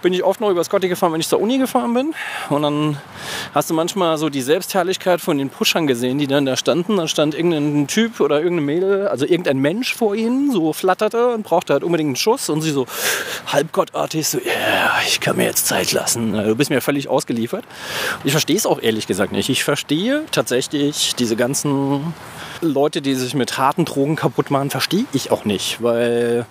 [0.00, 2.14] bin ich oft noch über das Cotti gefahren, wenn ich zur Uni gefahren bin.
[2.48, 2.96] Und dann
[3.54, 6.96] hast du manchmal so die Selbstherrlichkeit von den Pushern gesehen, die dann da standen.
[6.96, 11.42] Da stand irgendein Typ oder irgendeine Mädel, also irgendein Mensch vor ihnen so flatterte und
[11.42, 12.86] brauchte halt unbedingt einen Schuss und sie so
[13.46, 16.32] halb gottartig so, ja, yeah, ich kann mir jetzt Zeit lassen.
[16.32, 17.64] Du bist mir völlig ausgeliefert.
[18.22, 19.48] Ich verstehe es auch ehrlich gesagt nicht.
[19.48, 22.14] Ich verstehe tatsächlich diese ganzen
[22.60, 26.46] Leute, die sich mit harten Drogen kaputt machen, verstehe ich auch nicht, weil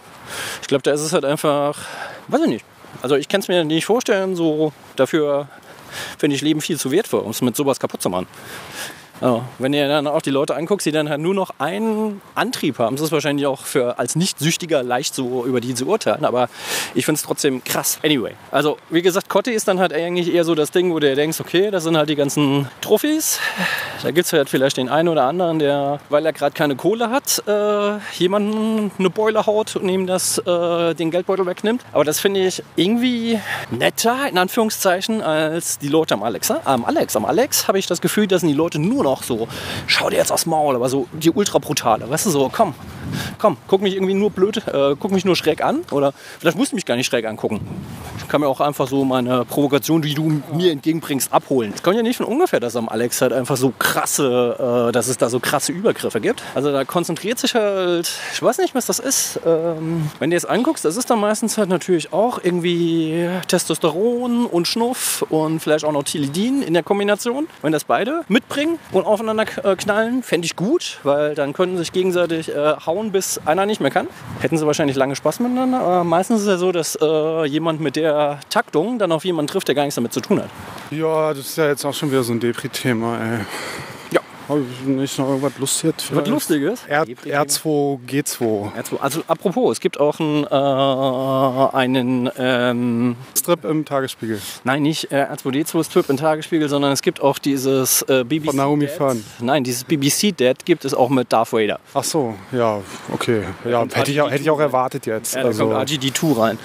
[0.62, 1.78] ich glaube, da ist es halt einfach,
[2.28, 2.66] weiß ich nicht.
[3.02, 5.48] Also ich kann es mir nicht vorstellen, so dafür
[6.18, 8.28] finde ich Leben viel zu wertvoll, um es mit sowas kaputt zu machen.
[9.22, 12.80] Ja, wenn ihr dann auch die Leute anguckt, die dann halt nur noch einen Antrieb
[12.80, 16.50] haben, das ist wahrscheinlich auch für als Nicht-Süchtiger leicht so über die zu urteilen, aber
[16.96, 18.00] ich finde es trotzdem krass.
[18.04, 21.16] Anyway, also wie gesagt, Kotti ist dann halt eigentlich eher so das Ding, wo du
[21.16, 23.40] denkst, okay, das sind halt die ganzen Trophys.
[24.04, 27.10] Da gibt es halt vielleicht den einen oder anderen, der, weil er gerade keine Kohle
[27.10, 31.84] hat, äh, jemanden eine Beule haut und ihm das, äh, den Geldbeutel wegnimmt.
[31.92, 33.40] Aber das finde ich irgendwie
[33.72, 36.52] netter, in Anführungszeichen, als die Leute am Alex.
[36.52, 39.48] Am Alex, am Alex habe ich das Gefühl, dass sind die Leute nur noch so,
[39.88, 42.76] schau dir jetzt aufs Maul, aber so die ultra brutale, weißt du, so, komm,
[43.38, 46.72] komm, guck mich irgendwie nur blöd, äh, guck mich nur schräg an oder vielleicht musst
[46.72, 47.62] du mich gar nicht schräg angucken.
[48.20, 51.72] Ich kann mir auch einfach so meine Provokation, die du mir entgegenbringst, abholen.
[51.74, 55.08] Es kommt ja nicht von ungefähr, dass am Alex halt einfach so krasse, äh, dass
[55.08, 56.44] es da so krasse Übergriffe gibt.
[56.54, 59.40] Also da konzentriert sich halt, ich weiß nicht, was das ist.
[59.46, 64.68] Ähm, wenn du jetzt anguckst, das ist dann meistens halt natürlich auch irgendwie Testosteron und
[64.68, 67.48] Schnuff und vielleicht auch noch Tilidin in der Kombination.
[67.62, 71.92] Wenn das beide mitbringen und aufeinander äh, knallen, fände ich gut, weil dann können sich
[71.92, 74.08] gegenseitig äh, hauen, bis einer nicht mehr kann.
[74.40, 77.80] Hätten sie wahrscheinlich lange Spaß miteinander, aber meistens ist es ja so, dass äh, jemand
[77.80, 80.50] mit der Taktung dann auf jemanden trifft, der gar nichts damit zu tun hat.
[80.92, 83.40] Ja, das ist ja jetzt auch schon wieder so ein Depri-Thema, ey.
[84.48, 86.16] Habe ich nicht noch irgendwas Lustiges?
[86.16, 86.86] Was Lustiges?
[86.88, 88.72] R, R2, G2.
[88.74, 89.00] R2.
[89.00, 94.40] Also apropos, es gibt auch einen, äh, einen ähm, Strip im Tagesspiegel.
[94.64, 98.48] Nein, nicht äh, R2D2 Strip im Tagesspiegel, sondern es gibt auch dieses äh, BBC.
[98.48, 98.88] Von Naomi.
[98.88, 99.24] Fern.
[99.40, 101.80] Nein, dieses BBC Dead gibt es auch mit Darth Vader.
[101.94, 102.80] Ach so, ja,
[103.12, 103.44] okay.
[103.66, 105.36] Ja, hätte ich, auch, hätte ich auch RGD2 erwartet jetzt.
[105.36, 106.60] Ja, da also, kommt RGD2 rein.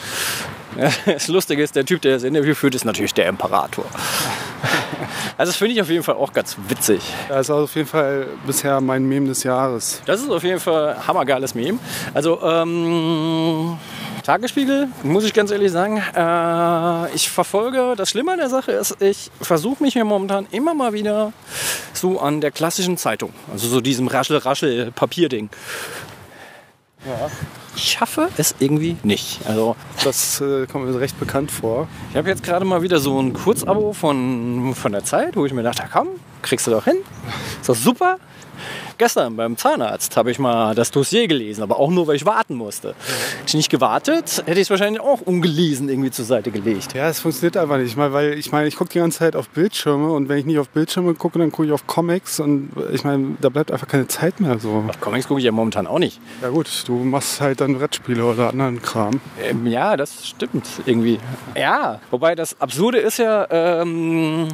[1.06, 3.84] Das Lustige ist, der Typ, der das Interview führt, ist natürlich der Imperator.
[5.38, 7.00] Also das finde ich auf jeden Fall auch ganz witzig.
[7.28, 10.00] das ist auf jeden Fall bisher mein Meme des Jahres.
[10.04, 11.78] Das ist auf jeden Fall ein hammergeiles Meme.
[12.14, 13.78] Also ähm,
[14.22, 18.96] Tagesspiegel, muss ich ganz ehrlich sagen, äh, ich verfolge, das Schlimme an der Sache ist,
[19.00, 21.32] ich versuche mich hier momentan immer mal wieder
[21.92, 25.50] so an der klassischen Zeitung, also so diesem Raschel-Raschel-Papierding.
[27.74, 29.40] Ich schaffe es irgendwie nicht.
[29.46, 31.88] Also Das äh, kommt mir recht bekannt vor.
[32.10, 35.52] ich habe jetzt gerade mal wieder so ein Kurzabo von, von der Zeit, wo ich
[35.52, 36.08] mir dachte, komm,
[36.42, 36.96] kriegst du doch hin.
[37.60, 38.18] Ist doch super.
[38.98, 42.54] Gestern beim Zahnarzt habe ich mal das Dossier gelesen, aber auch nur, weil ich warten
[42.54, 42.88] musste.
[42.88, 46.94] Hätte ich nicht gewartet, hätte ich es wahrscheinlich auch ungelesen irgendwie zur Seite gelegt.
[46.94, 47.88] Ja, es funktioniert einfach nicht.
[47.88, 50.44] Ich meine, weil ich meine, ich gucke die ganze Zeit auf Bildschirme und wenn ich
[50.44, 53.88] nicht auf Bildschirme gucke, dann gucke ich auf Comics und ich meine, da bleibt einfach
[53.88, 54.84] keine Zeit mehr so.
[55.00, 56.20] Comics gucke ich ja momentan auch nicht.
[56.40, 59.20] Ja gut, du machst halt dann Brettspiele oder anderen Kram.
[59.42, 61.18] Ähm, ja, das stimmt irgendwie.
[61.56, 64.48] Ja, wobei das Absurde ist ja, ähm,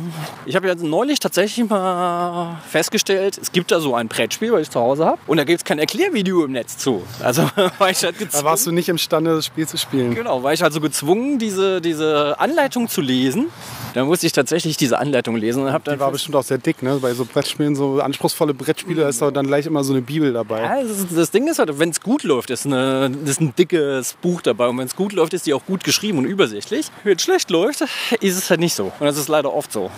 [0.46, 4.70] ich habe ja neulich tatsächlich mal festgestellt, es gibt da so ein Brettspiel, was ich
[4.70, 7.02] zu Hause habe und da gibt es kein Erklärvideo im Netz zu.
[7.22, 7.42] Also
[7.78, 8.44] war ich halt Da gezwungen.
[8.44, 10.14] warst du nicht imstande, das Spiel zu spielen.
[10.14, 13.46] Genau, war ich also gezwungen, diese, diese Anleitung zu lesen.
[13.94, 16.82] Dann musste ich tatsächlich diese Anleitung lesen und dann Die war bestimmt auch sehr dick,
[16.82, 16.98] ne?
[17.00, 20.32] Bei so Brettspielen, so anspruchsvolle Brettspiele, da ist doch dann gleich immer so eine Bibel
[20.32, 20.62] dabei.
[20.62, 24.14] Ja, das, das Ding ist halt, wenn es gut läuft, ist, eine, ist ein dickes
[24.20, 24.68] Buch dabei.
[24.68, 26.90] Und wenn es gut läuft, ist die auch gut geschrieben und übersichtlich.
[27.04, 27.80] Wenn es schlecht läuft,
[28.20, 28.92] ist es halt nicht so.
[29.00, 29.90] Und das ist leider oft so.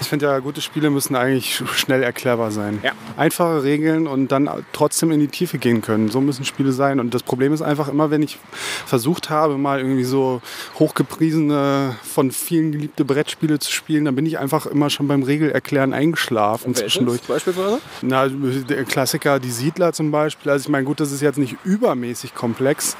[0.00, 2.78] Ich finde ja, gute Spiele müssen eigentlich sch- schnell erklärbar sein.
[2.82, 2.92] Ja.
[3.16, 6.08] Einfache Regeln und dann trotzdem in die Tiefe gehen können.
[6.08, 7.00] So müssen Spiele sein.
[7.00, 8.38] Und das Problem ist einfach immer, wenn ich
[8.86, 10.40] versucht habe, mal irgendwie so
[10.78, 15.92] hochgepriesene, von vielen geliebte Brettspiele zu spielen, dann bin ich einfach immer schon beim Regelerklären
[15.92, 17.22] eingeschlafen zwischendurch.
[17.22, 17.80] beispielsweise?
[18.02, 20.52] Na, der Klassiker, die Siedler zum Beispiel.
[20.52, 22.96] Also ich meine, gut, das ist jetzt nicht übermäßig komplex,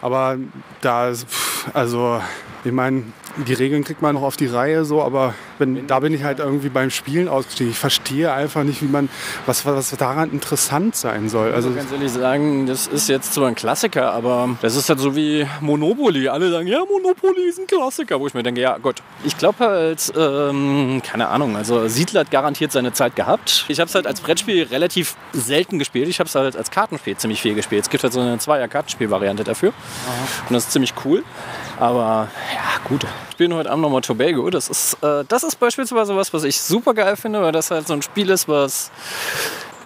[0.00, 0.38] aber
[0.80, 1.12] da,
[1.74, 2.20] also
[2.68, 3.04] ich meine,
[3.46, 6.38] die Regeln kriegt man noch auf die Reihe so, aber wenn, da bin ich halt
[6.38, 7.72] irgendwie beim Spielen ausgestiegen.
[7.72, 9.08] Ich verstehe einfach nicht, wie man,
[9.46, 11.52] was, was daran interessant sein soll.
[11.52, 15.00] Also Also ganz ehrlich sagen, das ist jetzt zwar ein Klassiker, aber das ist halt
[15.00, 16.28] so wie Monopoly.
[16.28, 18.20] Alle sagen, ja, Monopoly ist ein Klassiker.
[18.20, 19.02] Wo ich mir denke, ja Gott.
[19.24, 23.64] Ich glaube halt, ähm, keine Ahnung, also Siedler hat garantiert seine Zeit gehabt.
[23.68, 26.08] Ich habe es halt als Brettspiel relativ selten gespielt.
[26.08, 27.82] Ich habe es halt als Kartenspiel ziemlich viel gespielt.
[27.82, 29.72] Es gibt halt so eine Zweier-Kartenspiel-Variante dafür.
[30.48, 31.22] Und das ist ziemlich cool.
[31.78, 33.04] Aber ja, gut.
[33.28, 34.50] Ich spiele heute Abend nochmal Tobago.
[34.50, 37.86] Das ist, äh, das ist beispielsweise was, was ich super geil finde, weil das halt
[37.86, 38.90] so ein Spiel ist, was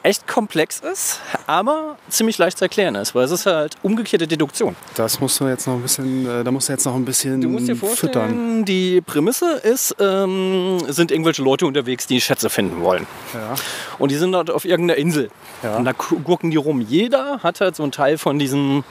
[0.04, 4.74] echt komplex ist, aber ziemlich leicht zu erklären ist, weil es ist halt umgekehrte Deduktion.
[4.96, 7.40] Das musst du jetzt noch ein bisschen, äh, da musst du jetzt noch ein bisschen
[7.40, 8.64] Du musst dir vorstellen, füttern.
[8.64, 13.06] die Prämisse ist, ähm, sind irgendwelche Leute unterwegs, die Schätze finden wollen.
[13.32, 13.54] Ja.
[14.00, 15.30] Und die sind dort auf irgendeiner Insel.
[15.62, 15.76] Ja.
[15.76, 16.80] Und da gu- gucken die rum.
[16.80, 18.82] Jeder hat halt so einen Teil von diesen,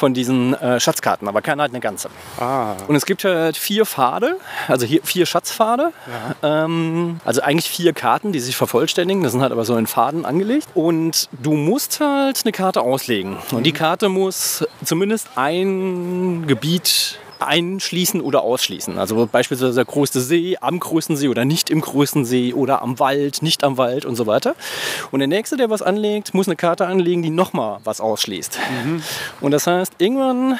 [0.00, 2.08] von diesen äh, Schatzkarten, aber keiner hat eine ganze.
[2.38, 5.92] Ah, Und es gibt halt vier Pfade, also hier vier Schatzpfade.
[6.42, 9.22] Ähm, also eigentlich vier Karten, die sich vervollständigen.
[9.22, 10.68] Das sind halt aber so in Faden angelegt.
[10.74, 13.36] Und du musst halt eine Karte auslegen.
[13.52, 18.98] Und die Karte muss zumindest ein Gebiet einschließen oder ausschließen.
[18.98, 22.98] Also beispielsweise der größte See, am größten See oder nicht im größten See oder am
[22.98, 24.54] Wald, nicht am Wald und so weiter.
[25.10, 28.58] Und der Nächste, der was anlegt, muss eine Karte anlegen, die nochmal was ausschließt.
[29.40, 30.58] Und das heißt, irgendwann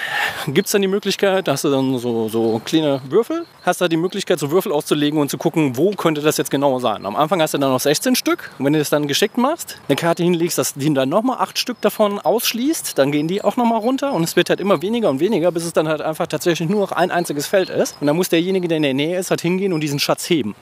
[0.49, 3.89] gibt es dann die Möglichkeit, da hast du dann so, so kleine Würfel, hast da
[3.89, 7.05] die Möglichkeit, so Würfel auszulegen und zu gucken, wo könnte das jetzt genau sein.
[7.07, 8.51] Am Anfang hast du dann noch 16 Stück.
[8.59, 11.59] Und wenn du das dann geschickt machst, eine Karte hinlegst, dass die dann nochmal acht
[11.59, 15.11] Stück davon ausschließt, dann gehen die auch nochmal runter und es wird halt immer weniger
[15.11, 17.97] und weniger, bis es dann halt einfach tatsächlich nur noch ein einziges Feld ist.
[18.01, 20.55] Und dann muss derjenige, der in der Nähe ist, halt hingehen und diesen Schatz heben.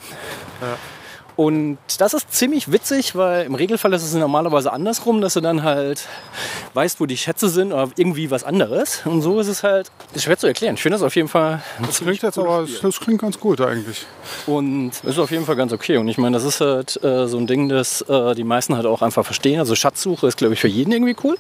[1.39, 5.62] Und das ist ziemlich witzig, weil im Regelfall ist es normalerweise andersrum, dass du dann
[5.62, 6.05] halt
[6.74, 9.03] weißt, wo die Schätze sind oder irgendwie was anderes.
[9.05, 10.74] Und so ist es halt ist schwer zu erklären.
[10.74, 12.80] Ich finde das auf jeden Fall das klingt jetzt aber, Spiel.
[12.82, 14.05] das klingt ganz gut eigentlich.
[14.49, 15.97] Und ist auf jeden Fall ganz okay.
[15.99, 18.86] Und ich meine, das ist halt äh, so ein Ding, das äh, die meisten halt
[18.86, 19.61] auch einfach verstehen.
[19.61, 21.36] Also Schatzsuche ist, glaube ich, für jeden irgendwie cool.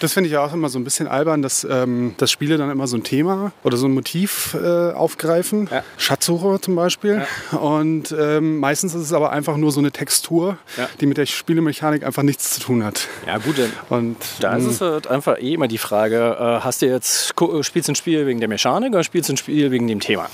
[0.00, 2.70] Das finde ich ja auch immer so ein bisschen albern, dass, ähm, dass Spiele dann
[2.70, 5.68] immer so ein Thema oder so ein Motiv äh, aufgreifen.
[5.70, 5.84] Ja.
[5.98, 7.26] Schatzsuche zum Beispiel.
[7.50, 10.88] Und ähm, meistens ist es aber einfach nur so eine Textur, Ja.
[11.00, 13.08] die mit der Spielemechanik einfach nichts zu tun hat.
[13.26, 16.64] Ja, gut, dann Und Da ist ähm, es halt einfach eh immer die Frage, äh,
[16.64, 19.36] hast du jetzt, gu- spielst du ein Spiel wegen der Mechanik oder spielst du ein
[19.36, 20.28] Spiel wegen dem Thema?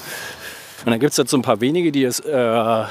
[0.85, 2.85] Und dann gibt es jetzt so ein paar wenige, die es äh,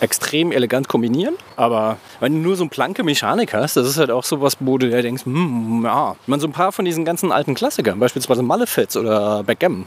[0.00, 1.34] extrem elegant kombinieren.
[1.56, 4.78] Aber wenn du nur so eine planke Mechanik hast, das ist halt auch sowas, wo
[4.78, 6.16] du denkst, hm, ja.
[6.26, 9.86] Meine, so ein paar von diesen ganzen alten Klassikern, beispielsweise Malefiz oder Backgammon,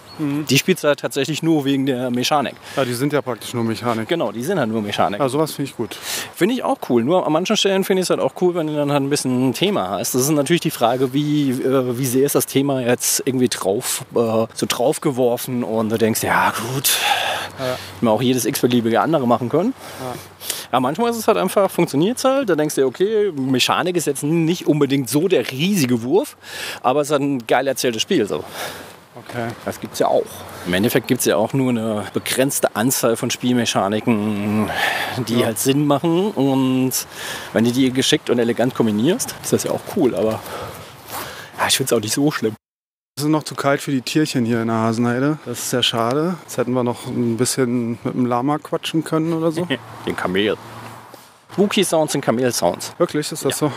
[0.49, 2.55] die spielst du halt tatsächlich nur wegen der Mechanik.
[2.75, 4.07] ja, die sind ja praktisch nur Mechanik.
[4.07, 5.19] Genau, die sind halt nur Mechanik.
[5.19, 5.95] Ja, sowas finde ich gut.
[6.35, 7.03] Finde ich auch cool.
[7.03, 9.09] Nur an manchen Stellen finde ich es halt auch cool, wenn du dann halt ein
[9.09, 10.15] bisschen ein Thema hast.
[10.15, 14.03] Das ist natürlich die Frage, wie, äh, wie sehr ist das Thema jetzt irgendwie drauf,
[14.15, 16.89] äh, so draufgeworfen und du denkst, ja gut,
[17.59, 17.77] ja.
[18.01, 19.73] man auch jedes x-beliebige andere machen können.
[20.71, 20.79] Ja.
[20.79, 22.49] manchmal ist es halt einfach, funktioniert es halt.
[22.49, 26.37] Da denkst du, dir, okay, Mechanik ist jetzt nicht unbedingt so der riesige Wurf,
[26.81, 28.25] aber es ist halt ein geil erzähltes Spiel.
[28.25, 28.43] So.
[29.27, 29.49] Okay.
[29.65, 30.25] Das gibt es ja auch.
[30.65, 34.69] Im Endeffekt gibt es ja auch nur eine begrenzte Anzahl von Spielmechaniken,
[35.27, 36.31] die halt Sinn machen.
[36.31, 36.93] Und
[37.53, 40.15] wenn du die geschickt und elegant kombinierst, ist das ja auch cool.
[40.15, 40.41] Aber
[41.57, 42.55] ja, ich finde es auch nicht so schlimm.
[43.19, 45.39] Es ist noch zu kalt für die Tierchen hier in der Hasenheide.
[45.43, 46.35] Das ist sehr schade.
[46.43, 49.67] Jetzt hätten wir noch ein bisschen mit dem Lama quatschen können oder so.
[50.05, 50.55] Den Kamel.
[51.51, 52.93] Spooky Sounds sind Kamel-Sounds.
[52.97, 53.73] Wirklich, ist das so?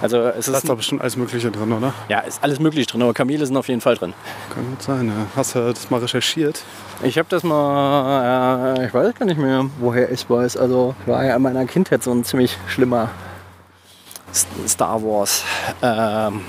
[0.00, 1.94] Also es Da ist, ist doch bestimmt alles Mögliche drin, oder?
[2.08, 4.14] ja, ist alles möglich drin, aber Kamele sind auf jeden Fall drin.
[4.54, 5.26] Kann gut sein, ja.
[5.34, 6.62] Hast du das mal recherchiert?
[7.02, 10.58] Ich habe das mal, äh, ich weiß gar nicht mehr, woher ich weiß.
[10.58, 13.10] Also ich war ja in meiner Kindheit so ein ziemlich schlimmer
[14.68, 15.42] Star Wars
[15.82, 16.42] ähm,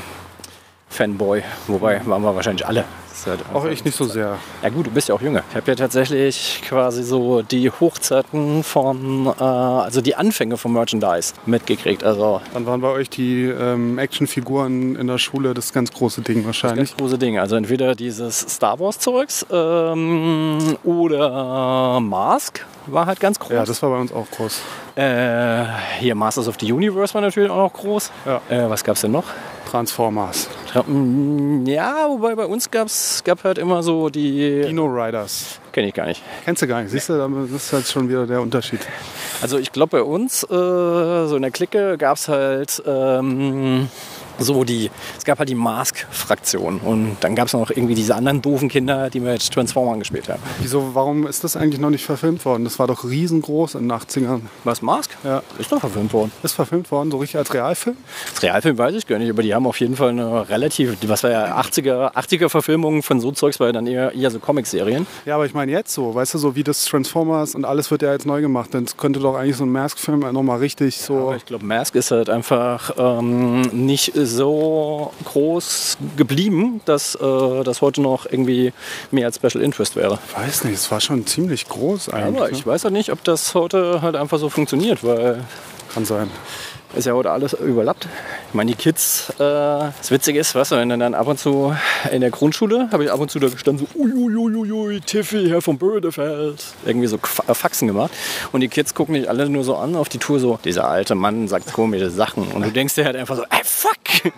[0.89, 1.43] Fanboy.
[1.67, 2.85] Wobei waren wir wahrscheinlich alle.
[3.09, 4.37] Das halt Auch ich nicht so sehr.
[4.61, 5.43] Ja gut, du bist ja auch jünger.
[5.49, 11.33] Ich habe ja tatsächlich quasi so die Hochzeiten von, äh, also die Anfänge vom Merchandise
[11.47, 12.03] mitgekriegt.
[12.03, 16.45] Also Dann waren bei euch die ähm, Actionfiguren in der Schule das ganz große Ding
[16.45, 16.91] wahrscheinlich.
[16.91, 17.41] Ganz große Dinge.
[17.41, 23.51] Also entweder dieses Star Wars Zeugs ähm, oder Mask war halt ganz groß.
[23.51, 24.61] Ja, das war bei uns auch groß.
[24.95, 25.65] äh,
[25.99, 28.11] hier Masters of the Universe war natürlich auch noch groß.
[28.25, 28.41] Ja.
[28.49, 29.25] Äh, was gab's denn noch?
[29.67, 30.49] Transformers.
[31.65, 34.61] Ja, wobei bei uns gab's gab halt immer so die.
[34.61, 35.59] Dino Riders.
[35.73, 36.23] Kenne ich gar nicht.
[36.45, 38.79] Kennst du gar nicht, siehst du, das ist halt schon wieder der Unterschied.
[39.41, 43.89] Also ich glaube bei uns, äh, so in der Clique, gab's halt ähm,
[44.39, 48.41] so die, es gab halt die Mask-Fraktion und dann gab es noch irgendwie diese anderen
[48.41, 50.41] doofen Kinder, die mit Transformern gespielt haben.
[50.59, 52.63] Wieso, warum ist das eigentlich noch nicht verfilmt worden?
[52.63, 54.41] Das war doch riesengroß in den 80ern.
[54.63, 55.11] Was, Mask?
[55.23, 55.43] Ja.
[55.59, 56.31] Ist doch verfilmt worden.
[56.43, 57.97] Ist verfilmt worden, so richtig als Realfilm?
[58.33, 61.23] Das Realfilm weiß ich gar nicht, aber die haben auf jeden Fall eine relativ, was
[61.23, 65.07] war ja 80er, 80er Verfilmungen von so Zeugs, war ja dann eher, eher so Comic-Serien.
[65.25, 68.01] Ja, aber ich meine jetzt so, weißt du, so wie das Transformers und alles wird
[68.01, 68.73] ja jetzt neu gemacht.
[68.73, 71.17] Dann könnte doch eigentlich so ein Mask-Film nochmal richtig so.
[71.17, 77.81] Aber ich glaube, Mask ist halt einfach ähm, nicht so groß geblieben, dass äh, das
[77.81, 78.73] heute noch irgendwie
[79.11, 80.19] mehr als Special Interest wäre.
[80.35, 82.37] weiß nicht, es war schon ziemlich groß eigentlich.
[82.37, 82.57] Aber ne?
[82.57, 85.43] ich weiß halt nicht, ob das heute halt einfach so funktioniert, weil
[85.93, 86.29] Kann sein.
[86.95, 88.07] Ist ja heute alles überlappt.
[88.49, 91.75] Ich meine, die Kids, äh, das Witzige ist, was, wenn dann ab und zu
[92.11, 95.77] in der Grundschule habe ich ab und zu da gestanden, so uiuiuiui, Tiffy, Herr von
[95.77, 96.63] Bödefeld.
[96.85, 97.17] Irgendwie so
[97.47, 98.11] äh, Faxen gemacht.
[98.51, 101.15] Und die Kids gucken dich alle nur so an auf die Tour, so, dieser alte
[101.15, 102.47] Mann sagt komische Sachen.
[102.47, 103.91] Und du denkst dir halt einfach so, ey, fuck!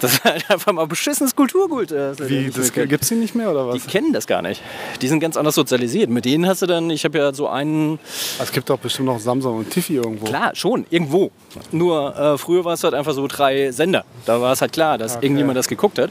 [0.00, 1.90] Das ist halt einfach mal beschissenes Kulturgut.
[1.90, 3.82] äh, das er Wie, das gibt's die nicht mehr oder was?
[3.82, 4.62] Die kennen das gar nicht.
[5.00, 6.10] Die sind ganz anders sozialisiert.
[6.10, 7.98] Mit denen hast du dann, ich habe ja so einen,
[8.40, 10.26] Es gibt doch bestimmt noch Samsung und Tiffy irgendwo.
[10.26, 11.30] klar, schon, irgendwo.
[11.72, 14.04] Nur äh, früher war es halt einfach so drei Sender.
[14.26, 16.10] Da war es halt klar, dass irgendjemand das geguckt hat.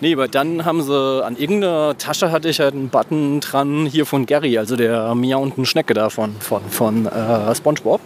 [0.00, 4.06] Nee, aber dann haben sie an irgendeiner Tasche hatte ich halt einen Button dran, hier
[4.06, 8.00] von Gary, also der miauenden Schnecke da von, von, von äh, Spongebob.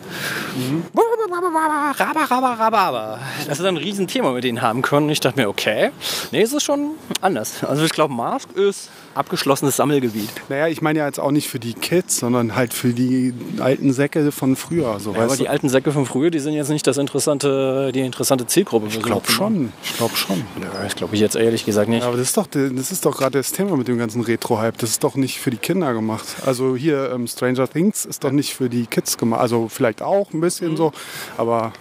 [1.98, 3.18] Raba, raba, raba.
[3.46, 5.08] Das ist ein Riesenthema, mit denen haben können.
[5.08, 5.90] Ich dachte mir, okay,
[6.32, 7.64] nee, es ist schon anders.
[7.64, 10.28] Also ich glaube, Mask ist abgeschlossenes Sammelgebiet.
[10.48, 13.92] Naja, ich meine ja jetzt auch nicht für die Kids, sondern halt für die alten
[13.92, 14.98] Säcke von früher.
[15.00, 15.50] So, Ja, aber weißt die du?
[15.50, 18.86] alten Säcke von früher, die sind jetzt nicht das interessante, die interessante Zielgruppe.
[18.88, 19.72] Ich glaube schon.
[19.82, 20.44] Ich glaube schon.
[20.82, 22.02] Das glaube ich jetzt ehrlich gesagt nicht.
[22.02, 24.78] Ja, aber das ist doch, das ist doch gerade das Thema mit dem ganzen Retro-Hype.
[24.78, 26.26] Das ist doch nicht für die Kinder gemacht.
[26.44, 29.40] Also hier ähm, Stranger Things ist doch nicht für die Kids gemacht.
[29.40, 30.76] Also vielleicht auch ein bisschen Mhm.
[30.76, 30.92] so,
[31.36, 31.72] aber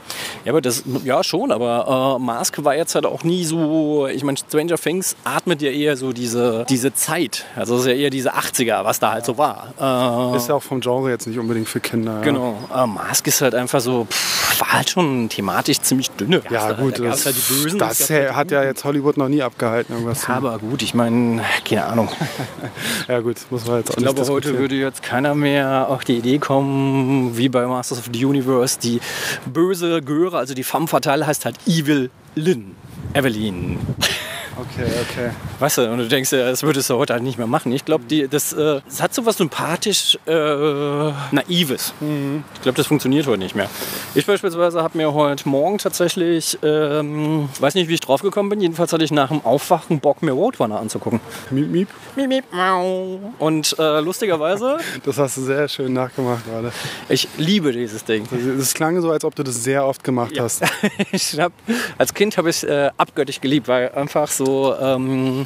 [0.45, 4.23] Ja, aber das, ja schon, aber äh, Mask war jetzt halt auch nie so, ich
[4.23, 7.22] meine, Stranger Things atmet ja eher so diese, diese Zeit.
[7.55, 9.73] Also es ist ja eher diese 80er, was da halt so war.
[10.33, 12.15] Äh, ist ja auch vom Genre jetzt nicht unbedingt für Kinder.
[12.17, 12.21] ja.
[12.21, 16.41] Genau, äh, Mask ist halt einfach so, pff, war halt schon thematisch ziemlich dünne.
[16.49, 17.79] Ja, Da- gut, da das, halt Bösen.
[17.79, 19.93] das halt die hat ja jetzt Hollywood noch nie abgehalten.
[19.93, 22.09] Irgendwas zu- aber gut, ich meine, keine Ahnung.
[23.07, 26.17] ja, gut, muss man jetzt auch Ich glaube, heute würde jetzt keiner mehr auf die
[26.17, 28.99] Idee kommen, wie bei Masters of the Universe, die
[29.45, 32.75] böse Göre, also die femme fatale heißt halt Evil Lynn.
[33.13, 33.77] Evelyn.
[34.55, 35.29] Okay, okay.
[35.59, 37.71] Weißt du, und du denkst, ja, das würdest du heute halt nicht mehr machen.
[37.71, 40.31] Ich glaube, das, äh, das hat so was sympathisch äh,
[41.31, 41.93] Naives.
[42.53, 43.67] Ich glaube, das funktioniert heute nicht mehr.
[44.13, 48.61] Ich beispielsweise habe mir heute Morgen tatsächlich, ähm, weiß nicht, wie ich drauf gekommen bin,
[48.61, 51.19] jedenfalls hatte ich nach dem Aufwachen Bock, mir Roadrunner anzugucken.
[51.49, 51.87] Miep, miep.
[52.15, 53.19] Miep, miep, mau.
[53.39, 56.71] Und äh, lustigerweise, Das hast du sehr schön nachgemacht gerade.
[57.09, 58.27] ich liebe dieses Ding.
[58.57, 60.43] Das klang so, als ob du das sehr oft gemacht Ja.
[60.43, 60.61] hast.
[61.11, 61.51] Ich hab,
[61.97, 65.45] als Kind habe ich es äh, abgöttisch geliebt, weil einfach so ähm,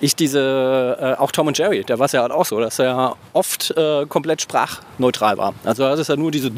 [0.00, 2.78] ich diese, äh, auch Tom und Jerry, da war es ja halt auch so, dass
[2.78, 5.54] er oft äh, komplett sprachneutral war.
[5.64, 6.50] Also da ist ja nur diese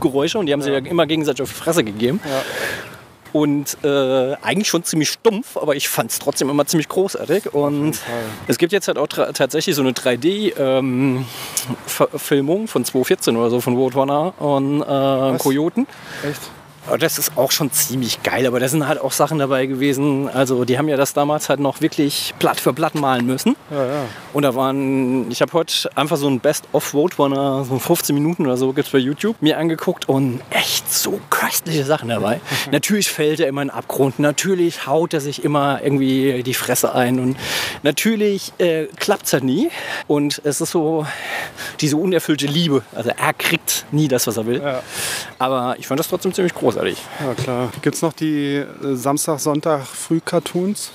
[0.00, 2.20] Geräusche und die haben sich ja immer gegenseitig auf die Fresse gegeben.
[2.24, 2.42] Ja.
[3.32, 7.54] Und äh, eigentlich schon ziemlich stumpf, aber ich fand es trotzdem immer ziemlich großartig.
[7.54, 7.96] Und
[8.48, 11.24] es gibt jetzt halt auch tatsächlich so eine 3D-Filmung
[12.66, 15.86] von 2014 oder so von Roadrunner und äh, Kojoten.
[16.28, 16.40] Echt?
[16.98, 20.28] Das ist auch schon ziemlich geil, aber da sind halt auch Sachen dabei gewesen.
[20.28, 23.56] Also die haben ja das damals halt noch wirklich Blatt für Blatt malen müssen.
[23.70, 24.04] Ja, ja.
[24.32, 28.72] Und da waren, ich habe heute einfach so ein Best-of-Roadrunner, so 15 Minuten oder so,
[28.72, 32.40] gibt es bei YouTube, mir angeguckt und echt so köstliche Sachen dabei.
[32.72, 36.94] natürlich fällt er immer in den Abgrund, natürlich haut er sich immer irgendwie die Fresse
[36.94, 37.36] ein und
[37.82, 39.70] natürlich äh, klappt es halt nie.
[40.06, 41.06] Und es ist so
[41.80, 42.82] diese unerfüllte Liebe.
[42.94, 44.60] Also er kriegt nie das, was er will.
[44.62, 44.82] Ja.
[45.38, 46.98] Aber ich fand das trotzdem ziemlich großartig.
[47.20, 47.70] Ja, klar.
[47.82, 50.90] Gibt es noch die äh, Samstag, Sonntag Früh-Cartoons?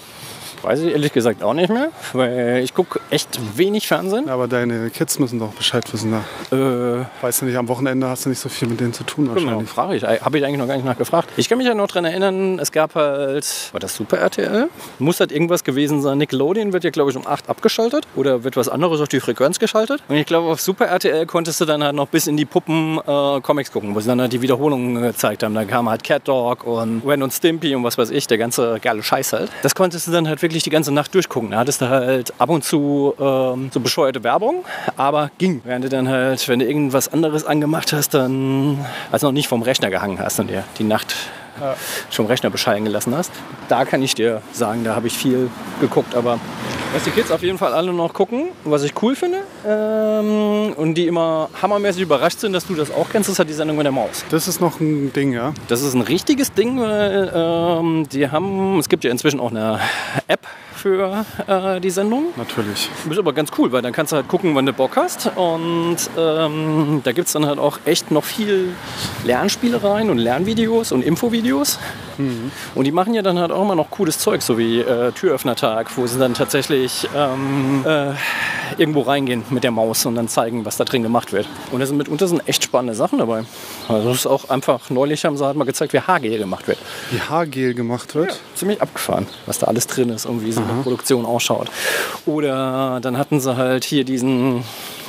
[0.65, 4.25] Weiß ich ehrlich gesagt auch nicht mehr, weil ich gucke echt wenig Fernsehen.
[4.27, 6.11] Ja, aber deine Kids müssen doch Bescheid wissen.
[6.51, 6.55] Da.
[6.55, 9.25] Äh, Weißt du nicht, am Wochenende hast du nicht so viel mit denen zu tun
[9.33, 9.69] Genau, wahrscheinlich.
[9.69, 10.03] frage ich.
[10.03, 11.29] Habe ich eigentlich noch gar nicht nachgefragt.
[11.37, 14.69] Ich kann mich ja noch daran erinnern, es gab halt, war das Super RTL?
[14.99, 16.17] Muss halt irgendwas gewesen sein.
[16.17, 19.59] Nickelodeon wird ja, glaube ich, um 8 abgeschaltet oder wird was anderes auf die Frequenz
[19.59, 20.01] geschaltet.
[20.07, 22.97] Und ich glaube, auf Super RTL konntest du dann halt noch bis in die Puppen
[23.05, 25.53] äh, Comics gucken, wo sie dann halt die Wiederholungen gezeigt haben.
[25.53, 28.79] Da kam halt Cat Dog und Ren und Stimpy und was weiß ich, der ganze
[28.81, 29.51] geile Scheiß halt.
[29.61, 31.51] Das konntest du dann halt wirklich die ganze Nacht durchgucken.
[31.51, 34.65] Da hattest du halt ab und zu ähm, so bescheuerte Werbung,
[34.97, 35.61] aber ging.
[35.63, 39.61] Während du dann halt, wenn du irgendwas anderes angemacht hast, dann, also noch nicht vom
[39.61, 41.15] Rechner gehangen hast und dir die Nacht
[42.09, 43.31] schon vom Rechner bescheiden gelassen hast.
[43.69, 45.49] Da kann ich dir sagen, da habe ich viel
[45.79, 46.39] geguckt, aber
[46.93, 50.95] was die Kids auf jeden Fall alle noch gucken, was ich cool finde ähm, und
[50.95, 53.85] die immer hammermäßig überrascht sind, dass du das auch kennst, ist halt die Sendung mit
[53.85, 54.23] der Maus.
[54.29, 55.53] Das ist noch ein Ding, ja.
[55.67, 59.79] Das ist ein richtiges Ding, weil ähm, die haben, es gibt ja inzwischen auch eine
[60.27, 62.25] App für äh, die Sendung.
[62.35, 62.89] Natürlich.
[63.09, 65.31] Ist aber ganz cool, weil dann kannst du halt gucken, wann du Bock hast.
[65.35, 68.73] Und ähm, da gibt es dann halt auch echt noch viel
[69.23, 71.79] Lernspielereien und Lernvideos und Infovideos.
[72.75, 75.97] Und die machen ja dann halt auch immer noch cooles Zeug, so wie äh, Türöffnertag,
[75.97, 78.13] wo sie dann tatsächlich ähm, äh,
[78.77, 81.47] irgendwo reingehen mit der Maus und dann zeigen, was da drin gemacht wird.
[81.71, 83.43] Und da sind mitunter sind echt spannende Sachen dabei.
[83.87, 86.77] Also das ist auch einfach, neulich haben sie halt mal gezeigt, wie Haargel gemacht wird.
[87.11, 88.39] Wie Haargel gemacht wird?
[88.55, 91.69] Ziemlich abgefahren, was da alles drin ist und wie so eine Produktion ausschaut.
[92.25, 94.63] Oder dann hatten sie halt hier diesen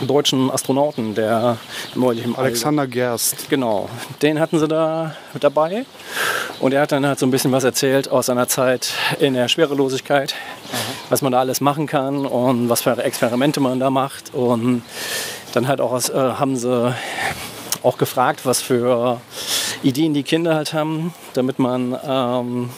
[0.07, 1.57] deutschen Astronauten, der
[1.95, 3.49] neulich im All- Alexander Gerst.
[3.49, 3.89] Genau,
[4.23, 5.87] den hatten sie da mit dabei.
[6.61, 9.49] Und er hat dann halt so ein bisschen was erzählt aus seiner Zeit in der
[9.49, 10.35] Schwerelosigkeit,
[11.09, 14.35] was man da alles machen kann und was für Experimente man da macht.
[14.35, 14.83] Und
[15.53, 16.95] dann halt auch aus, äh, haben sie
[17.83, 19.21] auch gefragt, was für
[19.83, 22.71] Ideen die Kinder halt haben, damit man ähm,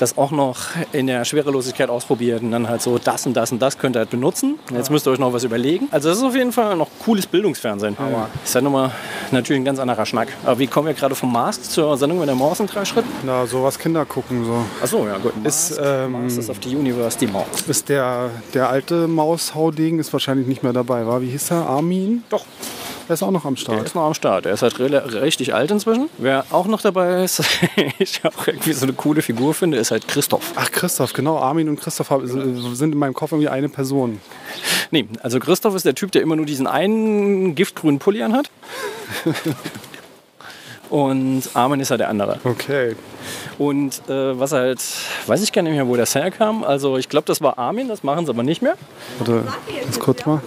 [0.00, 0.58] das auch noch
[0.92, 4.00] in der Schwerelosigkeit ausprobiert und dann halt so das und das und das könnt ihr
[4.00, 4.58] halt benutzen.
[4.72, 5.88] Jetzt müsst ihr euch noch was überlegen.
[5.90, 7.96] Also das ist auf jeden Fall noch cooles Bildungsfernsehen.
[7.98, 8.90] Aber ist halt nochmal
[9.30, 10.28] natürlich ein ganz anderer Schnack.
[10.44, 13.08] Aber wie kommen wir gerade vom Mars zur Sendung mit der Maus in drei Schritten?
[13.24, 14.64] Na, sowas Kinder gucken so.
[14.82, 15.32] Achso, ja gut.
[15.44, 17.46] Ist, Mars, ähm, Mars ist auf die Universe die Maus.
[17.66, 21.20] Ist der, der alte Maushaudegen ist wahrscheinlich nicht mehr dabei, war?
[21.20, 21.68] Wie hieß er?
[21.68, 22.24] Armin?
[22.30, 22.44] Doch,
[23.08, 23.86] Der ist auch noch am Start.
[23.86, 24.44] ist noch am Start.
[24.44, 26.10] Er ist halt richtig alt inzwischen.
[26.18, 27.42] Wer auch noch dabei ist,
[27.98, 30.52] ich auch irgendwie so eine coole Figur finde, ist halt Christoph.
[30.56, 31.38] Ach, Christoph, genau.
[31.38, 34.20] Armin und Christoph sind in meinem Kopf irgendwie eine Person.
[34.90, 38.50] Nee, also Christoph ist der Typ, der immer nur diesen einen giftgrünen Pulli anhat.
[40.90, 42.38] Und Armin ist halt der andere.
[42.44, 42.96] Okay.
[43.58, 44.80] Und äh, was halt,
[45.26, 46.64] weiß ich gar nicht mehr, wo das herkam.
[46.64, 48.76] Also ich glaube, das war Armin, das machen sie aber nicht mehr.
[49.18, 49.44] Warte,
[49.82, 50.40] ganz kurz mal.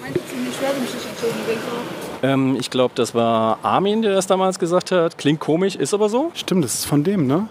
[2.24, 5.18] Ähm, ich glaube, das war Armin, der das damals gesagt hat.
[5.18, 6.32] Klingt komisch, ist aber so.
[6.34, 7.48] Stimmt, das ist von dem, ne?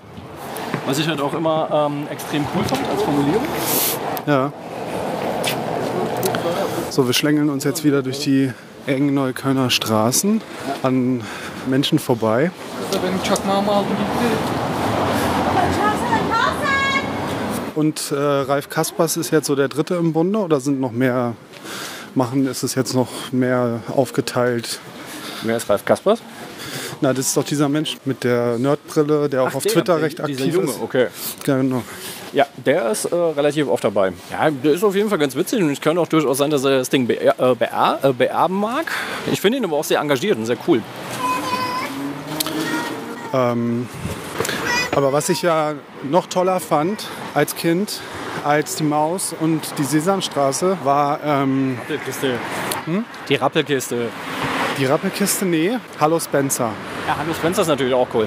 [0.86, 3.42] Was ich halt auch immer ähm, extrem cool fand als Formulierung.
[4.26, 4.52] Ja.
[6.90, 8.52] So, wir schlängeln uns jetzt wieder durch die
[8.86, 10.40] engen Neuköllner Straßen
[10.82, 11.22] an
[11.66, 12.50] Menschen vorbei.
[17.74, 21.34] Und äh, Ralf Kaspers ist jetzt so der Dritte im Bunde oder sind noch mehr
[22.16, 22.46] machen?
[22.46, 24.78] Ist es jetzt noch mehr aufgeteilt?
[25.42, 26.20] Wer ist Ralf Kaspers?
[27.00, 30.02] Na, das ist doch dieser Mensch mit der Nerdbrille, der auch auf der, Twitter der-
[30.04, 30.80] recht dieser aktiv Junge, ist.
[30.82, 31.06] okay.
[31.44, 31.82] Genau.
[32.32, 34.12] Ja, der ist äh, relativ oft dabei.
[34.30, 36.62] Ja, der ist auf jeden Fall ganz witzig und es kann auch durchaus sein, dass
[36.64, 37.54] er das Ding äh, äh,
[38.12, 38.86] beerben mag.
[39.32, 40.80] Ich finde ihn aber auch sehr engagiert und sehr cool.
[43.32, 45.74] Aber was ich ja
[46.08, 48.00] noch toller fand als Kind,
[48.44, 52.34] als die Maus und die Sesamstraße, war ähm, Rappelkiste.
[53.28, 54.08] Die Rappelkiste.
[54.78, 55.44] die Rappelkiste.
[55.46, 56.70] Nee, Hallo Spencer.
[57.06, 58.26] Ja, Hanno Spencer ist natürlich auch cool.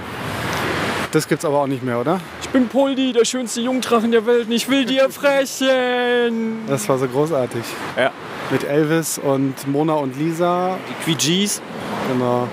[1.12, 2.20] Das gibt's aber auch nicht mehr, oder?
[2.42, 6.62] Ich bin Poldi, der schönste Jungdrachen der Welt und ich will dir frechen.
[6.68, 7.64] Das war so großartig.
[7.98, 8.12] Ja,
[8.50, 10.78] Mit Elvis und Mona und Lisa.
[10.90, 11.62] die Queegees.
[12.12, 12.48] Genau.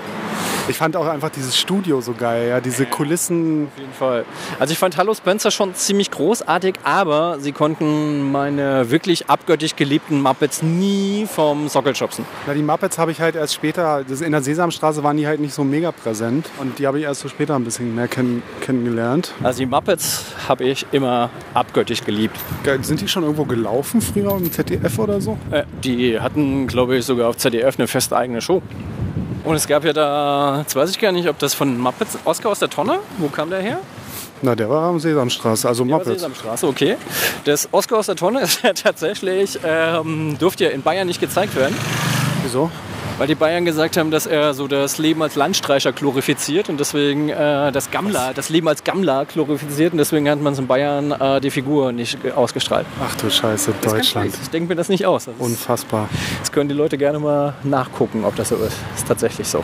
[0.67, 3.67] Ich fand auch einfach dieses Studio so geil, ja, diese Kulissen.
[3.67, 4.25] Auf jeden Fall.
[4.59, 10.21] Also ich fand Hallo Spencer schon ziemlich großartig, aber sie konnten meine wirklich abgöttisch geliebten
[10.21, 12.25] Muppets nie vom Sockel schubsen.
[12.45, 15.39] Na, die Muppets habe ich halt erst später, das in der Sesamstraße waren die halt
[15.39, 18.43] nicht so mega präsent und die habe ich erst so später ein bisschen mehr kenn
[18.61, 19.33] kennengelernt.
[19.43, 22.37] Also die Muppets habe ich immer abgöttisch geliebt.
[22.81, 25.37] Sind die schon irgendwo gelaufen früher im ZDF oder so?
[25.49, 28.61] Äh, die hatten, glaube ich, sogar auf ZDF eine feste eigene Show.
[29.43, 32.49] Und es gab ja da, jetzt weiß ich gar nicht, ob das von Muppets, Oscar
[32.49, 33.79] aus der Tonne, wo kam der her?
[34.43, 36.21] Na, der war am Sesamstraße, also Muppets.
[36.21, 36.97] Sesamstraße, okay.
[37.45, 41.55] Das Oscar aus der Tonne ist ja tatsächlich, ähm, durfte ja in Bayern nicht gezeigt
[41.55, 41.75] werden,
[42.43, 42.71] Wieso?
[43.21, 47.29] Weil die Bayern gesagt haben, dass er so das Leben als Landstreicher glorifiziert und deswegen
[47.29, 51.11] äh, das Gammler, das Leben als Gammler glorifiziert und deswegen hat man es in Bayern
[51.11, 52.87] äh, die Figur nicht ge- ausgestrahlt.
[52.99, 54.33] Ach du Scheiße, Deutschland.
[54.41, 55.25] Ich denke mir das nicht aus.
[55.25, 56.09] Das, ist, Unfassbar.
[56.39, 58.75] das können die Leute gerne mal nachgucken, ob das so ist.
[58.95, 59.63] Ist tatsächlich so.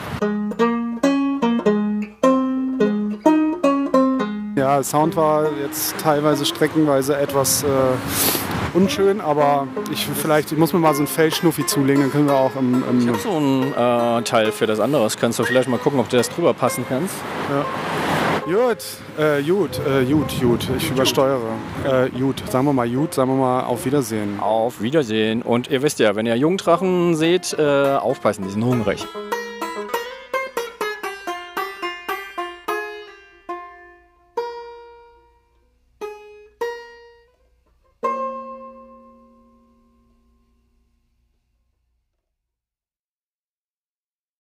[4.55, 7.67] Ja, Sound war jetzt teilweise streckenweise etwas äh,
[8.73, 12.35] unschön, aber ich vielleicht ich muss mir mal so ein Fellschnuffi zulegen, dann können wir
[12.35, 15.03] auch im, im So ein äh, Teil für das andere.
[15.03, 17.15] Das kannst du vielleicht mal gucken, ob du das drüber passen kannst.
[18.45, 18.77] Gut,
[19.17, 21.41] äh, gut, äh, gut, gut, ich übersteuere.
[21.83, 24.39] Äh, gut, sagen wir mal gut, sagen wir mal auf Wiedersehen.
[24.39, 25.41] Auf Wiedersehen.
[25.41, 29.05] Und ihr wisst ja, wenn ihr Jungdrachen seht, äh, aufpassen, die sind hungrig.